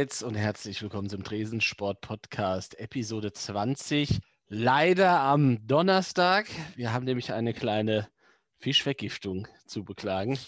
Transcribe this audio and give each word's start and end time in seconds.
allerseits 0.00 0.22
und 0.22 0.34
herzlich 0.34 0.80
willkommen 0.80 1.10
zum 1.10 1.22
Tresensport 1.22 2.00
Podcast 2.00 2.78
Episode 2.80 3.34
20. 3.34 4.20
Leider 4.48 5.20
am 5.20 5.66
Donnerstag. 5.66 6.46
Wir 6.74 6.94
haben 6.94 7.04
nämlich 7.04 7.34
eine 7.34 7.52
kleine 7.52 8.08
Fischvergiftung 8.60 9.46
zu 9.66 9.84
beklagen. 9.84 10.38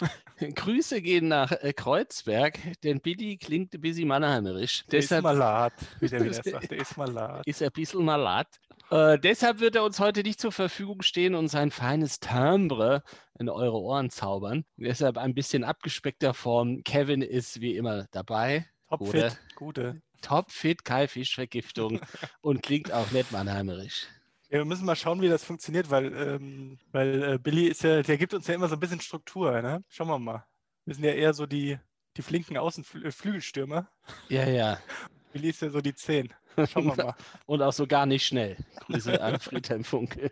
Grüße 0.54 1.02
gehen 1.02 1.28
nach 1.28 1.52
äh, 1.52 1.74
Kreuzberg, 1.74 2.58
denn 2.82 3.00
Billy 3.00 3.36
klingt 3.36 3.74
ein 3.74 3.82
bisschen 3.82 4.08
mannheimerisch. 4.08 4.84
Der 4.86 5.00
Deshalb, 5.00 5.18
ist 5.18 5.24
malat, 5.24 5.74
wie 6.00 6.08
der 6.08 6.20
wieder 6.24 6.32
sagt. 6.32 6.70
Der 6.70 6.78
ist 6.78 6.96
malat. 6.96 7.46
Ist 7.46 7.62
ein 7.62 7.72
bisschen 7.72 8.04
malat. 8.06 8.48
Äh, 8.90 9.18
deshalb 9.18 9.60
wird 9.60 9.76
er 9.76 9.84
uns 9.84 10.00
heute 10.00 10.22
nicht 10.22 10.40
zur 10.40 10.52
Verfügung 10.52 11.02
stehen 11.02 11.34
und 11.34 11.48
sein 11.48 11.70
feines 11.70 12.20
Timbre 12.20 13.02
in 13.38 13.50
eure 13.50 13.80
Ohren 13.80 14.08
zaubern. 14.08 14.64
Deshalb 14.78 15.18
ein 15.18 15.34
bisschen 15.34 15.62
abgespeckter 15.62 16.32
Form. 16.32 16.82
Kevin 16.84 17.20
ist 17.20 17.60
wie 17.60 17.76
immer 17.76 18.06
dabei. 18.12 18.66
Topfit, 18.98 19.38
gute. 19.54 20.02
Topfit, 20.20 20.84
Kai 20.84 21.08
Fischvergiftung 21.08 22.00
und 22.42 22.62
klingt 22.62 22.92
auch 22.92 23.10
nicht 23.10 23.32
mannheimerisch. 23.32 24.06
Ja, 24.50 24.58
wir 24.58 24.64
müssen 24.66 24.84
mal 24.84 24.96
schauen, 24.96 25.22
wie 25.22 25.28
das 25.30 25.44
funktioniert, 25.44 25.88
weil, 25.88 26.12
ähm, 26.12 26.78
weil 26.90 27.22
äh, 27.22 27.38
Billy 27.38 27.68
ist 27.68 27.82
ja, 27.84 28.02
der 28.02 28.18
gibt 28.18 28.34
uns 28.34 28.46
ja 28.46 28.54
immer 28.54 28.68
so 28.68 28.74
ein 28.76 28.80
bisschen 28.80 29.00
Struktur, 29.00 29.62
ne? 29.62 29.82
Schauen 29.88 30.08
wir 30.08 30.18
mal. 30.18 30.44
Wir 30.84 30.94
sind 30.94 31.04
ja 31.04 31.12
eher 31.12 31.32
so 31.32 31.46
die, 31.46 31.78
die 32.18 32.22
flinken 32.22 32.58
Außenflügelstürmer. 32.58 33.88
Äh, 34.28 34.34
ja, 34.34 34.48
ja. 34.48 34.78
Billy 35.32 35.48
ist 35.48 35.62
ja 35.62 35.70
so 35.70 35.80
die 35.80 35.94
Zehn. 35.94 36.34
Schauen 36.70 36.84
wir 36.84 36.96
mal. 37.04 37.14
Und 37.46 37.62
auch 37.62 37.72
so 37.72 37.86
gar 37.86 38.04
nicht 38.04 38.26
schnell. 38.26 38.58
Grüße 38.80 39.22
an 39.22 39.40
Friedhelm 39.40 39.84
Funke. 39.84 40.30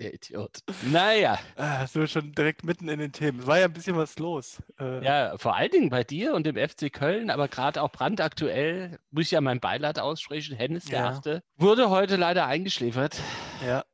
Der 0.00 0.14
Idiot. 0.14 0.60
Naja. 0.90 1.38
Ah, 1.56 1.86
so 1.86 2.06
schon 2.06 2.32
direkt 2.32 2.64
mitten 2.64 2.88
in 2.88 2.98
den 2.98 3.12
Themen. 3.12 3.40
Es 3.40 3.46
war 3.46 3.58
ja 3.58 3.66
ein 3.66 3.72
bisschen 3.74 3.96
was 3.96 4.18
los. 4.18 4.62
Äh, 4.78 5.04
ja, 5.04 5.36
vor 5.36 5.54
allen 5.54 5.70
Dingen 5.70 5.90
bei 5.90 6.04
dir 6.04 6.32
und 6.32 6.46
dem 6.46 6.56
FC 6.56 6.90
Köln, 6.90 7.28
aber 7.28 7.48
gerade 7.48 7.82
auch 7.82 7.92
brandaktuell, 7.92 8.98
muss 9.10 9.26
ich 9.26 9.32
ja 9.32 9.42
mein 9.42 9.60
Beileid 9.60 9.98
aussprechen. 9.98 10.56
Hennes, 10.56 10.86
der 10.86 11.00
ja. 11.00 11.08
Achte, 11.10 11.42
wurde 11.58 11.90
heute 11.90 12.16
leider 12.16 12.46
eingeschläfert. 12.46 13.20
Ja, 13.62 13.84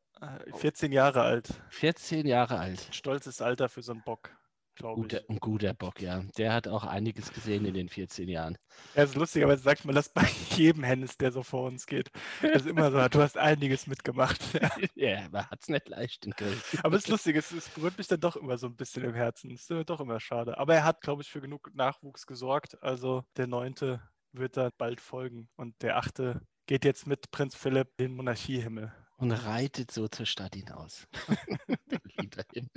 14 0.55 0.93
äh, 0.93 0.95
Jahre 0.95 1.23
alt. 1.23 1.49
14 1.71 2.25
Jahre 2.25 2.59
alt. 2.59 2.87
Stolzes 2.93 3.43
Alter 3.43 3.69
für 3.69 3.83
so 3.83 3.91
einen 3.91 4.03
Bock 4.03 4.31
glaube 4.77 5.03
guter, 5.03 5.23
ich. 5.23 5.31
Ein 5.31 5.41
guter 5.41 5.75
Bock, 5.75 6.01
ja. 6.01 6.23
Der 6.39 6.53
hat 6.53 6.69
auch 6.69 6.85
einiges 6.85 7.33
gesehen 7.33 7.65
in 7.65 7.75
den 7.75 7.89
14 7.89 8.29
Jahren. 8.29 8.57
Ja, 8.95 9.03
ist 9.03 9.17
lustig, 9.17 9.43
aber 9.43 9.57
sagt 9.57 9.85
man 9.85 9.95
das 9.95 10.09
bei 10.09 10.23
jedem 10.57 10.85
Hennis, 10.85 11.17
der 11.17 11.33
so 11.33 11.43
vor 11.43 11.67
uns 11.67 11.87
geht. 11.87 12.11
Das 12.41 12.63
ist 12.63 12.69
immer 12.69 12.91
so, 12.91 13.09
du 13.09 13.21
hast 13.21 13.37
einiges 13.37 13.87
mitgemacht. 13.87 14.41
Ja, 14.95 15.29
man 15.31 15.47
hat 15.47 15.61
es 15.63 15.69
nicht 15.69 15.89
leicht 15.89 16.27
in. 16.27 16.35
Aber 16.83 16.97
es 16.97 17.05
ist 17.05 17.09
lustig, 17.09 17.37
es, 17.37 17.51
es 17.53 17.69
berührt 17.69 17.99
mich 17.99 18.07
dann 18.07 18.21
doch 18.21 18.37
immer 18.37 18.57
so 18.57 18.67
ein 18.67 18.77
bisschen 18.77 19.05
im 19.05 19.15
Herzen. 19.15 19.51
Es 19.51 19.69
ist 19.69 19.91
doch 19.91 20.01
immer 20.01 20.21
schade. 20.21 20.59
Aber 20.59 20.75
er 20.75 20.85
hat, 20.85 21.01
glaube 21.01 21.23
ich, 21.23 21.29
für 21.29 21.41
genug 21.41 21.75
Nachwuchs 21.75 22.27
gesorgt. 22.27 22.83
Also 22.83 23.25
der 23.37 23.47
Neunte 23.47 24.01
wird 24.33 24.57
da 24.57 24.71
bald 24.77 25.01
folgen. 25.01 25.49
Und 25.57 25.83
der 25.83 25.97
Achte 25.97 26.43
geht 26.67 26.85
jetzt 26.85 27.07
mit 27.07 27.31
Prinz 27.31 27.55
Philipp 27.55 27.97
den 27.97 28.15
Monarchiehimmel. 28.15 28.93
Und 29.19 29.33
reitet 29.33 29.91
so 29.91 30.09
zur 30.09 30.27
Stadt 30.27 30.55
hinaus. 30.55 31.07
Lieber 32.19 32.45
Himmel. 32.53 32.71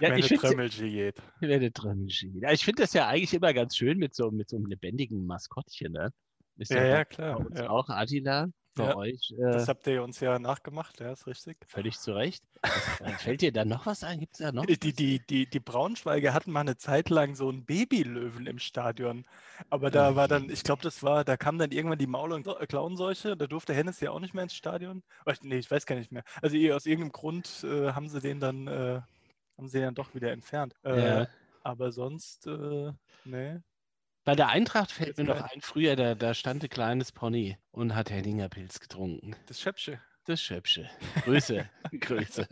Ja, 0.00 0.16
ich 0.16 0.28
Trömmeldiät. 1.72 2.42
Ja, 2.42 2.52
ich 2.52 2.64
finde 2.64 2.82
das 2.82 2.92
ja 2.94 3.06
eigentlich 3.06 3.34
immer 3.34 3.52
ganz 3.52 3.76
schön 3.76 3.98
mit 3.98 4.14
so, 4.14 4.30
mit 4.30 4.48
so 4.48 4.56
einem 4.56 4.66
lebendigen 4.66 5.26
Maskottchen. 5.26 5.92
Ne? 5.92 6.12
Ist 6.60 6.70
ja, 6.70 6.84
ja, 6.84 7.04
klar. 7.04 7.44
Ja. 7.54 7.70
Auch 7.70 7.88
Attila 7.88 8.48
bei 8.74 8.84
ja, 8.84 8.96
euch. 8.96 9.32
Äh, 9.38 9.52
das 9.52 9.68
habt 9.68 9.86
ihr 9.86 10.02
uns 10.02 10.20
ja 10.20 10.38
nachgemacht, 10.38 11.00
ja, 11.00 11.10
ist 11.10 11.26
richtig. 11.26 11.56
Völlig 11.66 11.98
zu 11.98 12.12
Recht. 12.12 12.44
fällt 13.18 13.40
dir 13.40 13.52
da 13.52 13.64
noch 13.64 13.86
was 13.86 14.04
ein? 14.04 14.20
Gibt 14.20 14.34
es 14.34 14.38
da 14.38 14.52
noch? 14.52 14.66
Die, 14.66 14.76
die, 14.78 15.20
die, 15.26 15.46
die 15.46 15.60
Braunschweiger 15.60 16.34
hatten 16.34 16.52
mal 16.52 16.60
eine 16.60 16.76
Zeit 16.76 17.08
lang 17.08 17.34
so 17.34 17.48
einen 17.48 17.64
Babylöwen 17.64 18.46
im 18.46 18.58
Stadion. 18.58 19.24
Aber 19.70 19.90
da 19.90 20.16
war 20.16 20.28
dann, 20.28 20.50
ich 20.50 20.62
glaube, 20.62 20.82
das 20.82 21.02
war, 21.02 21.24
da 21.24 21.36
kam 21.36 21.58
dann 21.58 21.72
irgendwann 21.72 21.98
die 21.98 22.06
Maul- 22.06 22.32
und 22.32 22.46
Klauenseuche. 22.68 23.36
Da 23.36 23.46
durfte 23.46 23.74
Hennes 23.74 24.00
ja 24.00 24.10
auch 24.10 24.20
nicht 24.20 24.34
mehr 24.34 24.44
ins 24.44 24.54
Stadion. 24.54 25.02
Nee, 25.42 25.58
ich 25.58 25.70
weiß 25.70 25.86
gar 25.86 25.96
nicht 25.96 26.12
mehr. 26.12 26.24
Also 26.42 26.56
aus 26.72 26.86
irgendeinem 26.86 27.12
Grund 27.12 27.64
äh, 27.64 27.92
haben 27.92 28.08
sie 28.08 28.20
den 28.20 28.38
dann, 28.38 28.66
äh, 28.66 29.00
haben 29.56 29.68
sie 29.68 29.80
dann 29.80 29.94
doch 29.94 30.14
wieder 30.14 30.30
entfernt. 30.32 30.74
Äh, 30.84 31.04
ja. 31.04 31.28
Aber 31.62 31.90
sonst, 31.92 32.46
äh, 32.46 32.92
nee. 33.24 33.60
Bei 34.24 34.34
der 34.34 34.48
Eintracht 34.48 34.92
fällt 34.92 35.16
mir 35.18 35.24
noch 35.24 35.40
ein, 35.40 35.60
früher, 35.60 35.96
da, 35.96 36.14
da 36.14 36.34
stand 36.34 36.62
ein 36.62 36.68
kleines 36.68 37.12
Pony 37.12 37.56
und 37.70 37.94
hat 37.94 38.10
Henninger 38.10 38.48
Pilz 38.48 38.78
getrunken. 38.80 39.34
Das 39.46 39.60
Schöpsche. 39.60 40.00
Das 40.26 40.42
Schöpsche. 40.42 40.90
Grüße. 41.24 41.68
Grüße. 42.00 42.46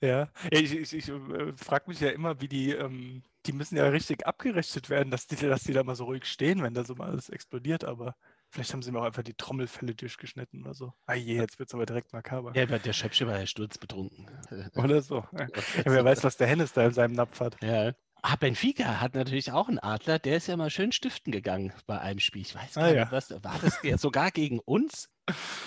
Ja, 0.00 0.30
ich, 0.50 0.72
ich, 0.72 0.92
ich 0.92 1.08
äh, 1.08 1.52
frage 1.56 1.84
mich 1.88 1.98
ja 2.00 2.10
immer, 2.10 2.40
wie 2.40 2.46
die, 2.46 2.70
ähm, 2.70 3.24
die 3.46 3.52
müssen 3.52 3.76
ja 3.76 3.88
richtig 3.88 4.26
abgerechnet 4.26 4.90
werden, 4.90 5.10
dass 5.10 5.26
die, 5.26 5.34
dass 5.34 5.64
die 5.64 5.72
da 5.72 5.82
mal 5.82 5.96
so 5.96 6.04
ruhig 6.04 6.24
stehen, 6.24 6.62
wenn 6.62 6.72
da 6.72 6.84
so 6.84 6.94
mal 6.94 7.08
alles 7.10 7.28
explodiert, 7.30 7.84
aber 7.84 8.14
vielleicht 8.48 8.72
haben 8.72 8.82
sie 8.82 8.92
mir 8.92 9.00
auch 9.00 9.06
einfach 9.06 9.24
die 9.24 9.34
Trommelfälle 9.34 9.96
durchgeschnitten 9.96 10.62
oder 10.62 10.74
so. 10.74 10.92
Ah 11.06 11.14
je, 11.14 11.34
jetzt 11.34 11.58
wird 11.58 11.68
es 11.68 11.74
aber 11.74 11.84
direkt 11.84 12.12
makaber. 12.12 12.52
Ja, 12.54 12.66
der 12.66 12.92
Schöpsche 12.92 13.26
war 13.26 13.40
ja 13.40 13.46
sturzbetrunken. 13.46 14.30
Oder 14.76 15.02
so. 15.02 15.24
Ja. 15.32 15.48
wer 15.84 16.04
weiß, 16.04 16.22
was 16.22 16.36
der 16.36 16.46
Hennes 16.46 16.72
da 16.72 16.86
in 16.86 16.92
seinem 16.92 17.14
Napf 17.14 17.40
hat. 17.40 17.60
Ja. 17.62 17.92
Ah, 18.22 18.36
Benfica 18.36 19.00
hat 19.00 19.14
natürlich 19.14 19.52
auch 19.52 19.68
einen 19.68 19.78
Adler, 19.78 20.18
der 20.18 20.38
ist 20.38 20.48
ja 20.48 20.56
mal 20.56 20.70
schön 20.70 20.92
stiften 20.92 21.32
gegangen 21.32 21.72
bei 21.86 22.00
einem 22.00 22.18
Spiel. 22.18 22.42
Ich 22.42 22.54
weiß 22.54 22.76
ah, 22.76 22.80
gar 22.80 22.88
ah, 22.88 22.92
nicht, 22.92 22.98
ja. 22.98 23.12
was 23.12 23.30
war 23.44 23.58
das 23.60 23.78
ja 23.82 23.98
sogar 23.98 24.30
gegen 24.30 24.58
uns? 24.60 25.08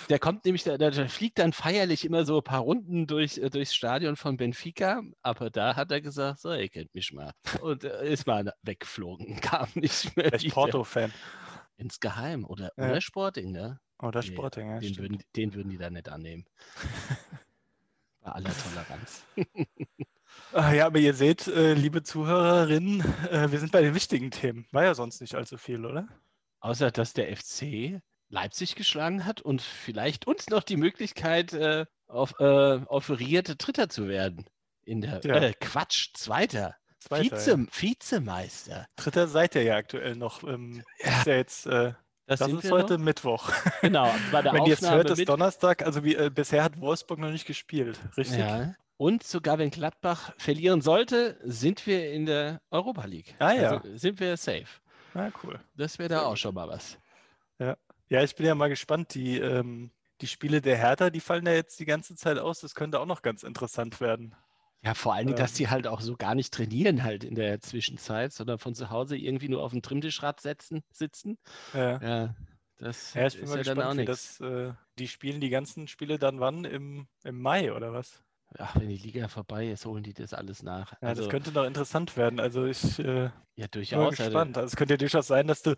Der 0.08 0.18
kommt 0.18 0.44
nämlich, 0.44 0.64
der, 0.64 0.76
der, 0.76 1.08
fliegt 1.08 1.38
dann 1.38 1.52
feierlich 1.52 2.04
immer 2.04 2.24
so 2.24 2.38
ein 2.38 2.44
paar 2.44 2.60
Runden 2.60 3.06
durch, 3.06 3.38
äh, 3.38 3.48
durchs 3.48 3.74
Stadion 3.74 4.16
von 4.16 4.36
Benfica, 4.36 5.02
aber 5.22 5.50
da 5.50 5.76
hat 5.76 5.90
er 5.92 6.00
gesagt, 6.00 6.40
so, 6.40 6.52
ihr 6.52 6.68
kennt 6.68 6.94
mich 6.94 7.12
mal. 7.12 7.32
Und 7.60 7.84
äh, 7.84 8.12
ist 8.12 8.26
mal 8.26 8.52
weggeflogen, 8.62 9.36
kam 9.40 9.68
nicht 9.74 10.16
mehr. 10.16 10.26
Vielleicht 10.28 10.50
Porto-Fan. 10.50 11.12
Insgeheim 11.76 12.44
oder, 12.44 12.72
ja. 12.76 12.90
oder 12.90 13.00
Sporting, 13.00 13.52
ne? 13.52 13.80
Oder 13.98 14.22
Sporting, 14.22 14.68
ja. 14.68 14.78
Den 14.78 14.96
würden, 14.98 15.22
den 15.36 15.54
würden 15.54 15.70
die 15.70 15.78
da 15.78 15.90
nicht 15.90 16.08
annehmen. 16.08 16.44
bei 18.22 18.32
aller 18.32 18.52
Toleranz. 18.56 19.24
Ach 20.52 20.72
ja, 20.72 20.86
aber 20.86 20.98
ihr 20.98 21.14
seht, 21.14 21.46
äh, 21.46 21.74
liebe 21.74 22.02
Zuhörerinnen, 22.02 23.00
äh, 23.30 23.50
wir 23.50 23.58
sind 23.58 23.72
bei 23.72 23.80
den 23.80 23.94
wichtigen 23.94 24.30
Themen. 24.30 24.66
War 24.70 24.84
ja 24.84 24.94
sonst 24.94 25.20
nicht 25.20 25.34
allzu 25.34 25.56
viel, 25.56 25.86
oder? 25.86 26.06
Außer, 26.60 26.90
dass 26.90 27.12
der 27.12 27.34
FC 27.34 28.00
Leipzig 28.28 28.76
geschlagen 28.76 29.24
hat 29.24 29.40
und 29.40 29.62
vielleicht 29.62 30.26
uns 30.26 30.48
noch 30.48 30.62
die 30.62 30.76
Möglichkeit 30.76 31.52
äh, 31.52 31.86
auf, 32.06 32.34
äh, 32.38 32.80
offeriert, 32.86 33.54
Dritter 33.58 33.88
zu 33.88 34.08
werden. 34.08 34.46
In 34.84 35.00
der 35.00 35.20
ja. 35.22 35.36
Äh, 35.36 35.54
Quatsch, 35.60 36.10
Zweiter. 36.14 36.76
Zweiter 36.98 37.36
Vize, 37.36 37.50
ja. 37.50 37.66
Vizemeister. 37.70 38.86
Dritter 38.96 39.28
seid 39.28 39.54
ihr 39.54 39.62
ja 39.62 39.76
aktuell 39.76 40.16
noch. 40.16 40.42
Ähm, 40.44 40.82
ja. 41.02 41.18
Ist 41.18 41.26
ja 41.26 41.34
jetzt. 41.34 41.66
Äh, 41.66 41.94
das, 42.26 42.38
das 42.38 42.52
ist 42.52 42.70
heute 42.70 42.94
noch? 42.94 43.04
Mittwoch. 43.04 43.52
Genau. 43.80 44.06
Wenn 44.30 44.64
ihr 44.64 44.68
jetzt 44.68 44.88
hört, 44.88 45.10
ist 45.10 45.28
Donnerstag. 45.28 45.84
Also 45.84 46.04
wie, 46.04 46.14
äh, 46.14 46.30
bisher 46.30 46.62
hat 46.62 46.80
Wolfsburg 46.80 47.18
noch 47.18 47.30
nicht 47.30 47.46
gespielt, 47.46 47.98
richtig? 48.16 48.38
Ja. 48.38 48.74
Und 48.96 49.24
sogar 49.24 49.58
wenn 49.58 49.70
Gladbach 49.70 50.32
verlieren 50.38 50.80
sollte, 50.80 51.38
sind 51.42 51.86
wir 51.86 52.12
in 52.12 52.26
der 52.26 52.60
Europa 52.70 53.04
League. 53.04 53.34
Ah 53.38 53.52
ja. 53.52 53.70
Also 53.72 53.96
sind 53.96 54.20
wir 54.20 54.36
safe. 54.36 54.66
Ah, 55.14 55.30
cool. 55.42 55.58
Das 55.76 55.98
wäre 55.98 56.08
da 56.08 56.22
auch 56.22 56.36
schon 56.36 56.54
mal 56.54 56.68
was. 56.68 56.98
Ja. 57.58 57.76
Ja, 58.08 58.22
ich 58.22 58.34
bin 58.36 58.46
ja 58.46 58.54
mal 58.54 58.68
gespannt. 58.68 59.14
Die, 59.14 59.38
ähm, 59.38 59.90
die 60.20 60.26
Spiele 60.26 60.60
der 60.60 60.76
Hertha, 60.76 61.10
die 61.10 61.20
fallen 61.20 61.46
ja 61.46 61.52
jetzt 61.52 61.80
die 61.80 61.84
ganze 61.84 62.14
Zeit 62.14 62.38
aus. 62.38 62.60
Das 62.60 62.74
könnte 62.74 63.00
auch 63.00 63.06
noch 63.06 63.22
ganz 63.22 63.42
interessant 63.42 64.00
werden. 64.00 64.34
Ja, 64.84 64.94
vor 64.94 65.14
allen 65.14 65.28
Dingen, 65.28 65.38
dass 65.38 65.52
die 65.52 65.68
halt 65.68 65.86
auch 65.86 66.00
so 66.00 66.16
gar 66.16 66.34
nicht 66.34 66.52
trainieren 66.52 67.04
halt 67.04 67.22
in 67.22 67.36
der 67.36 67.60
Zwischenzeit, 67.60 68.32
sondern 68.32 68.58
von 68.58 68.74
zu 68.74 68.90
Hause 68.90 69.16
irgendwie 69.16 69.48
nur 69.48 69.62
auf 69.62 69.70
dem 69.70 69.80
Trimtischrad 69.80 70.40
setzen, 70.40 70.82
sitzen. 70.90 71.38
Ja. 71.72 72.00
ja 72.02 72.34
das 72.78 73.14
ja, 73.14 73.28
ich 73.28 73.34
bin 73.34 73.44
ist 73.44 73.50
mal 73.50 73.56
ja 73.56 73.62
gespannt, 73.62 73.80
dann 73.80 73.86
auch 73.86 73.94
nichts. 73.94 74.40
äh, 74.40 74.72
die 74.98 75.06
spielen 75.06 75.40
die 75.40 75.50
ganzen 75.50 75.86
Spiele 75.86 76.18
dann 76.18 76.40
wann? 76.40 76.64
Im, 76.64 77.06
Im 77.22 77.40
Mai 77.40 77.72
oder 77.72 77.92
was? 77.92 78.24
Ach, 78.58 78.76
wenn 78.78 78.88
die 78.88 78.96
Liga 78.96 79.28
vorbei 79.28 79.68
ist, 79.68 79.86
holen 79.86 80.02
die 80.02 80.14
das 80.14 80.34
alles 80.34 80.62
nach. 80.62 80.92
Ja, 81.00 81.08
also, 81.08 81.22
das 81.22 81.30
könnte 81.30 81.52
noch 81.52 81.64
interessant 81.64 82.16
werden. 82.16 82.40
Also 82.40 82.66
ich 82.66 82.98
äh, 82.98 83.30
ja, 83.56 83.66
durchaus, 83.70 84.16
bin 84.16 84.24
gespannt. 84.24 84.56
Also, 84.56 84.66
es 84.68 84.76
könnte 84.76 84.94
ja 84.94 84.98
durchaus 84.98 85.26
sein, 85.26 85.46
dass 85.46 85.62
du 85.62 85.74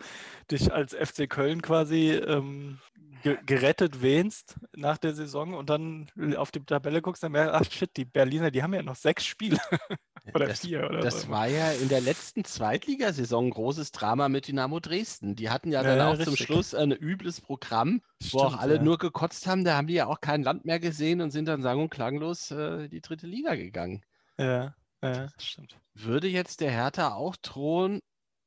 dich 0.51 0.73
als 0.73 0.95
FC 0.95 1.29
Köln 1.29 1.63
quasi 1.63 2.11
ähm, 2.13 2.79
gerettet 3.23 4.03
wähnst 4.03 4.57
nach 4.75 4.99
der 4.99 5.15
Saison 5.15 5.55
und 5.55 5.71
dann 5.71 6.11
auf 6.37 6.51
die 6.51 6.65
Tabelle 6.65 7.03
guckst 7.03 7.25
und 7.25 7.33
merkst, 7.33 7.55
ach 7.55 7.71
shit, 7.71 7.97
die 7.97 8.05
Berliner, 8.05 8.51
die 8.51 8.63
haben 8.63 8.75
ja 8.75 8.83
noch 8.83 8.97
sechs 8.97 9.25
Spiele. 9.25 9.59
oder 10.35 10.47
das, 10.47 10.61
vier 10.61 10.85
oder 10.89 11.01
Das 11.01 11.23
so. 11.23 11.29
war 11.29 11.47
ja 11.47 11.73
in 11.73 11.89
der 11.89 12.01
letzten 12.01 12.45
Zweitligasaison 12.45 13.47
ein 13.47 13.51
großes 13.51 13.93
Drama 13.93 14.29
mit 14.29 14.49
Dynamo 14.49 14.81
Dresden. 14.81 15.37
Die 15.37 15.51
hatten 15.51 15.73
ja 15.73 15.83
dann 15.83 15.99
ja, 15.99 16.09
auch 16.09 16.19
richtig. 16.19 16.27
zum 16.27 16.37
Schluss 16.37 16.75
ein 16.75 16.93
übles 16.93 17.41
Programm, 17.41 18.01
Stimmt, 18.21 18.35
wo 18.35 18.39
auch 18.41 18.59
alle 18.59 18.77
ja. 18.77 18.83
nur 18.83 18.99
gekotzt 18.99 19.47
haben. 19.47 19.65
Da 19.65 19.77
haben 19.77 19.87
die 19.87 19.95
ja 19.95 20.07
auch 20.07 20.21
kein 20.21 20.43
Land 20.43 20.65
mehr 20.65 20.81
gesehen 20.81 21.21
und 21.21 21.31
sind 21.31 21.47
dann 21.47 21.63
sang- 21.63 21.81
und 21.81 21.91
klanglos 21.91 22.51
äh, 22.51 22.89
die 22.89 23.01
dritte 23.01 23.27
Liga 23.27 23.55
gegangen. 23.55 24.03
Ja, 24.39 24.75
ja, 25.03 25.29
stimmt. 25.39 25.79
Würde 25.95 26.29
jetzt 26.29 26.61
der 26.61 26.71
Hertha 26.71 27.13
auch 27.15 27.37
drohen, 27.37 28.01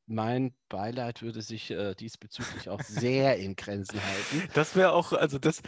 mein 0.08 0.56
Beileid 0.70 1.22
würde 1.22 1.42
sich 1.42 1.72
äh, 1.72 1.96
diesbezüglich 1.96 2.70
auch 2.70 2.82
sehr 2.82 3.38
in 3.38 3.56
Grenzen 3.56 4.04
halten. 4.04 4.48
Das 4.54 4.76
wäre 4.76 4.94
auch, 4.94 5.14
also 5.14 5.40
das, 5.40 5.62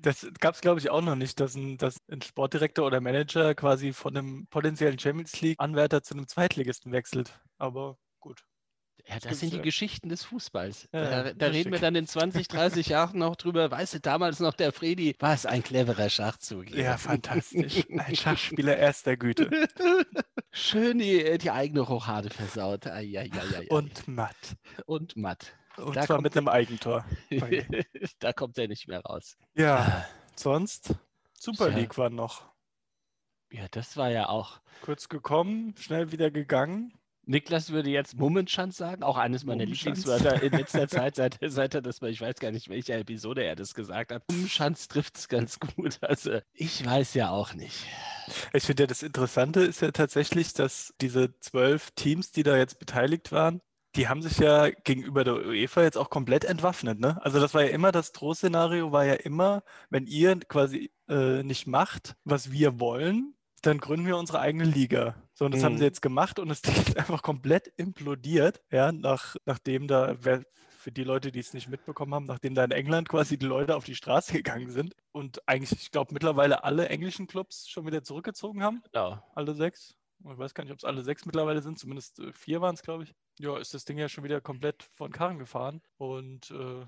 Das 0.00 0.26
gab 0.40 0.54
es, 0.56 0.60
glaube 0.60 0.80
ich, 0.80 0.90
auch 0.90 1.02
noch 1.02 1.16
nicht, 1.16 1.40
dass 1.40 1.54
ein, 1.54 1.78
dass 1.78 1.98
ein 2.10 2.22
Sportdirektor 2.22 2.86
oder 2.86 3.00
Manager 3.00 3.54
quasi 3.54 3.92
von 3.92 4.16
einem 4.16 4.46
potenziellen 4.48 4.98
Champions 4.98 5.40
League-Anwärter 5.40 6.02
zu 6.02 6.14
einem 6.14 6.28
Zweitligisten 6.28 6.92
wechselt. 6.92 7.40
Aber 7.58 7.98
gut. 8.20 8.44
Ja, 9.06 9.14
das, 9.14 9.22
das 9.22 9.40
sind 9.40 9.52
die 9.52 9.58
ja. 9.58 9.62
Geschichten 9.62 10.08
des 10.08 10.24
Fußballs. 10.24 10.88
Ja, 10.92 11.22
da, 11.22 11.32
da 11.32 11.46
reden 11.46 11.72
wir 11.72 11.78
dann 11.78 11.94
in 11.94 12.06
20, 12.06 12.48
30 12.48 12.88
Jahren 12.88 13.18
noch 13.18 13.36
drüber. 13.36 13.70
Weißt 13.70 13.94
du, 13.94 14.00
damals 14.00 14.40
noch 14.40 14.54
der 14.54 14.72
Fredi, 14.72 15.14
war 15.18 15.34
es 15.34 15.46
ein 15.46 15.62
cleverer 15.62 16.08
Schachzug. 16.08 16.70
Ja, 16.70 16.96
fantastisch. 16.96 17.84
Ein 17.90 18.16
Schachspieler 18.16 18.76
erster 18.76 19.16
Güte. 19.16 19.50
Schön 20.52 20.98
die, 20.98 21.22
äh, 21.22 21.38
die 21.38 21.50
eigene 21.50 21.80
Rochade 21.80 22.30
versaut. 22.30 22.86
Ai, 22.86 23.18
ai, 23.18 23.30
ai, 23.32 23.66
Und 23.68 24.08
matt. 24.08 24.56
Und 24.86 25.16
matt. 25.16 25.54
Und 25.76 25.96
da 25.96 26.02
zwar 26.02 26.20
mit 26.20 26.36
einem 26.36 26.48
Eigentor. 26.48 27.04
da 28.18 28.32
kommt 28.32 28.58
er 28.58 28.68
nicht 28.68 28.88
mehr 28.88 29.00
raus. 29.00 29.36
Ja, 29.54 29.76
ah. 29.76 30.06
sonst 30.36 30.94
Super 31.38 31.70
League 31.70 31.96
war 31.96 32.10
noch. 32.10 32.50
Ja, 33.52 33.66
das 33.70 33.96
war 33.96 34.10
ja 34.10 34.28
auch. 34.28 34.60
Kurz 34.82 35.08
gekommen, 35.08 35.74
schnell 35.76 36.12
wieder 36.12 36.30
gegangen. 36.30 36.92
Niklas 37.26 37.70
würde 37.70 37.90
jetzt 37.90 38.18
Mummenschanz 38.18 38.76
sagen, 38.76 39.02
auch 39.02 39.16
eines 39.16 39.44
meiner 39.44 39.64
Lieblingswörter 39.64 40.42
in 40.42 40.52
letzter 40.52 40.88
Zeit, 40.88 41.16
seit, 41.16 41.38
seit 41.40 41.74
er 41.74 41.82
das, 41.82 42.00
ich 42.02 42.20
weiß 42.20 42.36
gar 42.36 42.50
nicht, 42.50 42.68
welche 42.68 42.94
Episode 42.94 43.44
er 43.44 43.56
das 43.56 43.74
gesagt 43.74 44.12
hat. 44.12 44.22
Mummenschanz 44.30 44.88
trifft 44.88 45.16
es 45.16 45.28
ganz 45.28 45.58
gut. 45.60 45.98
Also 46.02 46.40
ich 46.52 46.84
weiß 46.84 47.14
ja 47.14 47.30
auch 47.30 47.54
nicht. 47.54 47.86
Ich 48.52 48.64
finde 48.64 48.84
ja, 48.84 48.86
das 48.86 49.02
Interessante 49.02 49.60
ist 49.60 49.80
ja 49.82 49.90
tatsächlich, 49.90 50.54
dass 50.54 50.94
diese 51.00 51.38
zwölf 51.40 51.90
Teams, 51.92 52.32
die 52.32 52.42
da 52.42 52.56
jetzt 52.56 52.78
beteiligt 52.78 53.32
waren, 53.32 53.60
die 53.96 54.08
haben 54.08 54.22
sich 54.22 54.38
ja 54.38 54.70
gegenüber 54.70 55.24
der 55.24 55.34
UEFA 55.34 55.82
jetzt 55.82 55.98
auch 55.98 56.10
komplett 56.10 56.44
entwaffnet. 56.44 57.00
Ne? 57.00 57.20
Also 57.22 57.40
das 57.40 57.54
war 57.54 57.62
ja 57.62 57.70
immer 57.70 57.92
das 57.92 58.12
Drohszenario, 58.12 58.92
war 58.92 59.04
ja 59.04 59.14
immer, 59.14 59.62
wenn 59.88 60.06
ihr 60.06 60.38
quasi 60.40 60.92
äh, 61.08 61.42
nicht 61.42 61.66
macht, 61.66 62.14
was 62.24 62.52
wir 62.52 62.78
wollen, 62.78 63.34
dann 63.62 63.78
gründen 63.78 64.06
wir 64.06 64.16
unsere 64.16 64.40
eigene 64.40 64.64
Liga. 64.64 65.14
So, 65.40 65.46
und 65.46 65.52
das 65.52 65.62
mhm. 65.62 65.64
haben 65.64 65.76
sie 65.78 65.84
mhm. 65.84 65.86
jetzt 65.86 66.02
gemacht 66.02 66.38
und 66.38 66.50
es 66.50 66.60
ist 66.64 66.98
einfach 66.98 67.22
komplett 67.22 67.72
implodiert, 67.78 68.60
ja, 68.70 68.92
nach, 68.92 69.36
nachdem 69.46 69.88
da, 69.88 70.14
für 70.68 70.92
die 70.92 71.02
Leute, 71.02 71.32
die 71.32 71.40
es 71.40 71.54
nicht 71.54 71.66
mitbekommen 71.66 72.12
haben, 72.14 72.26
nachdem 72.26 72.54
da 72.54 72.62
in 72.62 72.72
England 72.72 73.08
quasi 73.08 73.38
die 73.38 73.46
Leute 73.46 73.74
auf 73.74 73.84
die 73.84 73.94
Straße 73.94 74.32
gegangen 74.34 74.70
sind 74.70 74.94
und 75.12 75.48
eigentlich, 75.48 75.80
ich 75.80 75.90
glaube, 75.90 76.12
mittlerweile 76.12 76.62
alle 76.62 76.90
englischen 76.90 77.26
Clubs 77.26 77.70
schon 77.70 77.86
wieder 77.86 78.04
zurückgezogen 78.04 78.62
haben. 78.62 78.82
Ja. 78.94 79.24
Alle 79.34 79.54
sechs. 79.54 79.96
Ich 80.18 80.36
weiß 80.36 80.52
gar 80.52 80.64
nicht, 80.64 80.74
ob 80.74 80.78
es 80.78 80.84
alle 80.84 81.02
sechs 81.02 81.24
mittlerweile 81.24 81.62
sind, 81.62 81.78
zumindest 81.78 82.18
äh, 82.18 82.34
vier 82.34 82.60
waren 82.60 82.74
es, 82.74 82.82
glaube 82.82 83.04
ich. 83.04 83.14
Ja, 83.38 83.56
ist 83.56 83.72
das 83.72 83.86
Ding 83.86 83.96
ja 83.96 84.10
schon 84.10 84.24
wieder 84.24 84.42
komplett 84.42 84.82
von 84.92 85.10
Karren 85.10 85.38
gefahren. 85.38 85.80
Und 85.96 86.50
äh, 86.50 86.84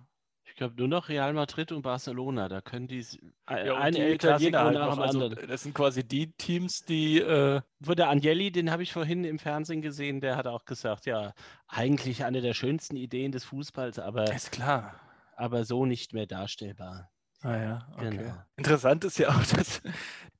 ich 0.53 0.57
glaube 0.57 0.75
nur 0.77 0.87
noch 0.87 1.09
Real 1.09 1.33
Madrid 1.33 1.73
und 1.73 1.81
Barcelona. 1.81 2.51
Da 2.51 2.61
können 2.61 2.87
die 2.87 3.03
ja, 3.49 3.79
ein 3.79 3.95
die 3.95 4.03
Italiener 4.03 4.65
halt 4.65 4.75
nach 4.75 4.95
dem 4.95 5.03
also, 5.03 5.25
anderen. 5.25 5.49
Das 5.49 5.63
sind 5.63 5.75
quasi 5.75 6.05
die 6.05 6.31
Teams, 6.33 6.85
die. 6.85 7.21
Äh 7.21 7.63
Wurde 7.81 8.07
Agnelli, 8.07 8.53
den 8.53 8.71
habe 8.71 8.83
ich 8.83 8.93
vorhin 8.93 9.25
im 9.25 9.39
Fernsehen 9.39 9.81
gesehen, 9.81 10.21
der 10.21 10.37
hat 10.37 10.47
auch 10.47 10.67
gesagt, 10.67 11.07
ja, 11.07 11.33
eigentlich 11.69 12.25
eine 12.25 12.43
der 12.43 12.53
schönsten 12.53 12.97
Ideen 12.97 13.33
des 13.33 13.45
Fußballs, 13.45 13.99
aber. 13.99 14.31
Ist 14.31 14.53
klar. 14.53 14.95
Aber 15.37 15.65
so 15.65 15.87
nicht 15.87 16.13
mehr 16.13 16.27
darstellbar. 16.27 17.11
Ah 17.43 17.57
ja, 17.57 17.89
okay. 17.97 18.17
Genau. 18.19 18.35
Interessant 18.57 19.05
ist 19.05 19.19
ja 19.19 19.31
auch, 19.31 19.45
dass 19.57 19.83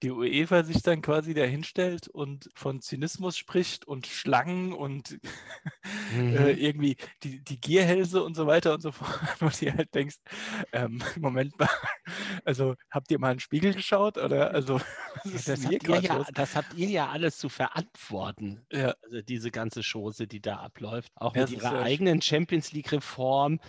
die 0.03 0.11
UEFA 0.11 0.65
sich 0.65 0.83
dann 0.83 1.03
quasi 1.03 1.35
da 1.35 1.43
hinstellt 1.43 2.09
und 2.09 2.49
von 2.55 2.81
Zynismus 2.81 3.37
spricht 3.37 3.87
und 3.87 4.07
Schlangen 4.07 4.73
und 4.73 5.19
äh, 6.13 6.17
mhm. 6.17 6.37
äh, 6.37 6.53
irgendwie 6.53 6.97
die, 7.23 7.43
die 7.43 7.61
Gierhälse 7.61 8.23
und 8.23 8.35
so 8.35 8.47
weiter 8.47 8.75
und 8.75 8.83
so 8.83 8.93
fort, 8.93 9.21
wo 9.41 9.49
du 9.49 9.73
halt 9.73 9.95
denkst, 9.95 10.17
ähm, 10.73 11.03
Moment 11.19 11.59
mal, 11.59 11.69
also 12.45 12.75
habt 12.91 13.11
ihr 13.11 13.19
mal 13.19 13.31
einen 13.31 13.41
Spiegel 13.41 13.75
geschaut 13.75 14.19
oder 14.19 14.53
also 14.53 14.81
das, 15.25 15.45
das, 15.45 15.67
habt 15.67 15.89
ja, 15.89 16.25
das, 16.35 16.57
habt 16.57 16.75
ihr 16.75 16.89
ja 16.89 17.09
alles 17.09 17.39
zu 17.39 17.49
verantworten. 17.49 18.65
Ja. 18.73 18.95
Also 19.03 19.23
diese 19.23 19.51
ganze 19.51 19.83
Chose, 19.83 20.27
die 20.27 20.41
da 20.41 20.57
abläuft, 20.57 21.13
auch 21.17 21.35
ja, 21.35 21.43
mit 21.43 21.51
ihrer 21.51 21.81
eigenen 21.81 22.23
Champions 22.23 22.73
League 22.73 22.93
Reform 22.93 23.61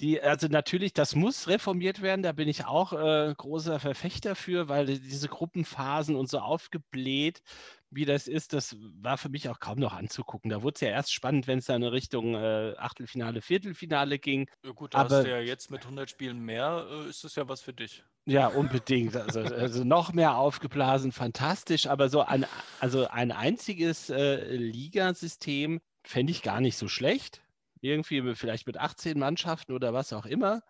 die, 0.00 0.20
also 0.20 0.48
natürlich, 0.48 0.92
das 0.92 1.14
muss 1.14 1.46
reformiert 1.46 2.02
werden, 2.02 2.22
da 2.22 2.32
bin 2.32 2.48
ich 2.48 2.64
auch 2.64 2.92
äh, 2.92 3.32
großer 3.36 3.78
Verfechter 3.78 4.34
für, 4.34 4.68
weil 4.68 4.86
diese 4.86 5.28
Gruppenphasen 5.28 6.16
und 6.16 6.28
so 6.28 6.40
aufgebläht, 6.40 7.42
wie 7.90 8.04
das 8.04 8.26
ist, 8.26 8.52
das 8.52 8.76
war 9.00 9.18
für 9.18 9.28
mich 9.28 9.48
auch 9.48 9.60
kaum 9.60 9.78
noch 9.78 9.92
anzugucken. 9.92 10.50
Da 10.50 10.62
wurde 10.62 10.74
es 10.74 10.80
ja 10.80 10.88
erst 10.88 11.12
spannend, 11.12 11.46
wenn 11.46 11.60
es 11.60 11.66
dann 11.66 11.82
in 11.82 11.88
Richtung 11.88 12.34
äh, 12.34 12.74
Achtelfinale, 12.76 13.40
Viertelfinale 13.40 14.18
ging. 14.18 14.48
Ja 14.64 14.72
gut, 14.72 14.96
aber 14.96 15.16
hast 15.18 15.26
du 15.26 15.30
ja 15.30 15.38
jetzt 15.38 15.70
mit 15.70 15.82
100 15.82 16.10
Spielen 16.10 16.40
mehr, 16.40 16.86
äh, 16.90 17.08
ist 17.08 17.22
das 17.22 17.36
ja 17.36 17.48
was 17.48 17.60
für 17.60 17.72
dich. 17.72 18.02
Ja, 18.26 18.48
unbedingt. 18.48 19.14
Also, 19.16 19.40
also 19.40 19.84
noch 19.84 20.12
mehr 20.12 20.36
aufgeblasen, 20.36 21.12
fantastisch, 21.12 21.86
aber 21.86 22.08
so 22.08 22.22
ein, 22.22 22.46
also 22.80 23.06
ein 23.06 23.30
einziges 23.30 24.10
äh, 24.10 24.56
Ligasystem 24.56 25.80
fände 26.02 26.32
ich 26.32 26.42
gar 26.42 26.60
nicht 26.60 26.76
so 26.76 26.88
schlecht 26.88 27.43
irgendwie 27.84 28.34
vielleicht 28.34 28.66
mit 28.66 28.78
18 28.78 29.18
Mannschaften 29.18 29.72
oder 29.72 29.92
was 29.92 30.12
auch 30.12 30.26
immer. 30.26 30.62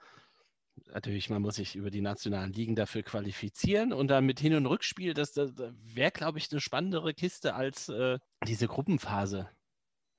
Natürlich, 0.93 1.31
man 1.31 1.41
muss 1.41 1.55
sich 1.55 1.77
über 1.77 1.91
die 1.91 2.01
nationalen 2.01 2.53
Ligen 2.53 2.75
dafür 2.75 3.05
qualifizieren 3.05 3.93
und 3.93 4.09
dann 4.09 4.27
mit 4.27 4.41
Hin- 4.41 4.57
und 4.57 4.67
Rückspiel, 4.67 5.15
das, 5.15 5.33
das 5.33 5.53
wäre, 5.57 6.11
glaube 6.11 6.39
ich, 6.39 6.51
eine 6.51 6.61
spannendere 6.61 7.15
Kiste 7.15 7.55
als 7.55 7.89
äh, 7.89 8.19
diese 8.45 8.67
Gruppenphase. 8.67 9.49